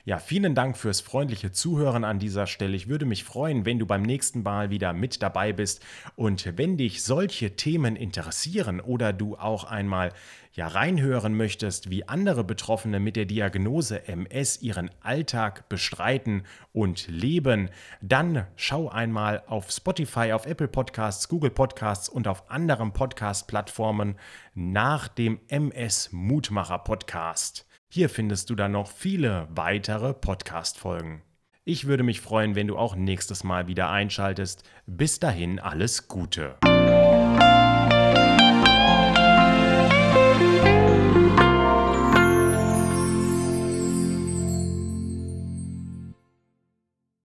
Ja, 0.06 0.18
vielen 0.18 0.56
Dank 0.56 0.78
fürs 0.78 1.02
freundliche 1.02 1.52
Zuhören 1.52 2.04
an 2.04 2.20
dieser 2.20 2.48
Stelle. 2.48 2.76
Ich 2.76 2.88
würde 2.88 3.06
mich 3.06 3.24
freuen, 3.24 3.66
wenn 3.66 3.80
du 3.80 3.86
beim 3.86 4.02
nächsten 4.02 4.44
Mal 4.44 4.70
wieder 4.70 4.94
mit 4.94 5.22
dabei 5.22 5.54
bist. 5.54 5.84
Und 6.16 6.58
wenn 6.58 6.78
dich 6.78 7.04
solche 7.04 7.56
Themen 7.56 7.96
interessieren 7.96 8.80
oder 8.80 9.14
du 9.14 9.36
auch 9.36 9.64
einmal 9.64 10.12
ja 10.54 10.68
reinhören 10.68 11.36
möchtest, 11.36 11.90
wie 11.90 12.08
andere 12.08 12.44
Betroffene 12.44 13.00
mit 13.00 13.16
der 13.16 13.26
Diagnose 13.26 14.08
MS 14.08 14.62
ihren 14.62 14.92
Alltag 15.02 15.70
bestreiten 15.70 16.44
und 16.74 17.08
leben, 17.08 17.70
dann 18.02 18.46
schau 18.56 18.90
einmal 18.90 19.44
auf 19.48 19.72
Spotify, 19.72 20.34
auf 20.34 20.46
Apple 20.46 20.68
Podcasts, 20.68 21.30
Google 21.30 21.52
Podcasts 21.52 22.10
und 22.10 22.28
auf 22.28 22.50
anderen 22.50 22.92
Podcast-Plattformen 22.92 24.16
nach 24.54 25.08
dem 25.08 25.40
MS 25.48 26.10
Mutmacher 26.12 26.80
Podcast. 26.80 27.66
Hier 27.94 28.08
findest 28.08 28.50
du 28.50 28.56
dann 28.56 28.72
noch 28.72 28.90
viele 28.90 29.50
weitere 29.54 30.14
Podcast-Folgen. 30.14 31.24
Ich 31.66 31.88
würde 31.88 32.04
mich 32.04 32.22
freuen, 32.22 32.56
wenn 32.56 32.68
du 32.68 32.78
auch 32.78 32.96
nächstes 32.96 33.44
Mal 33.44 33.68
wieder 33.68 33.90
einschaltest. 33.90 34.64
Bis 34.86 35.20
dahin 35.20 35.60
alles 35.60 36.08
Gute. 36.08 36.56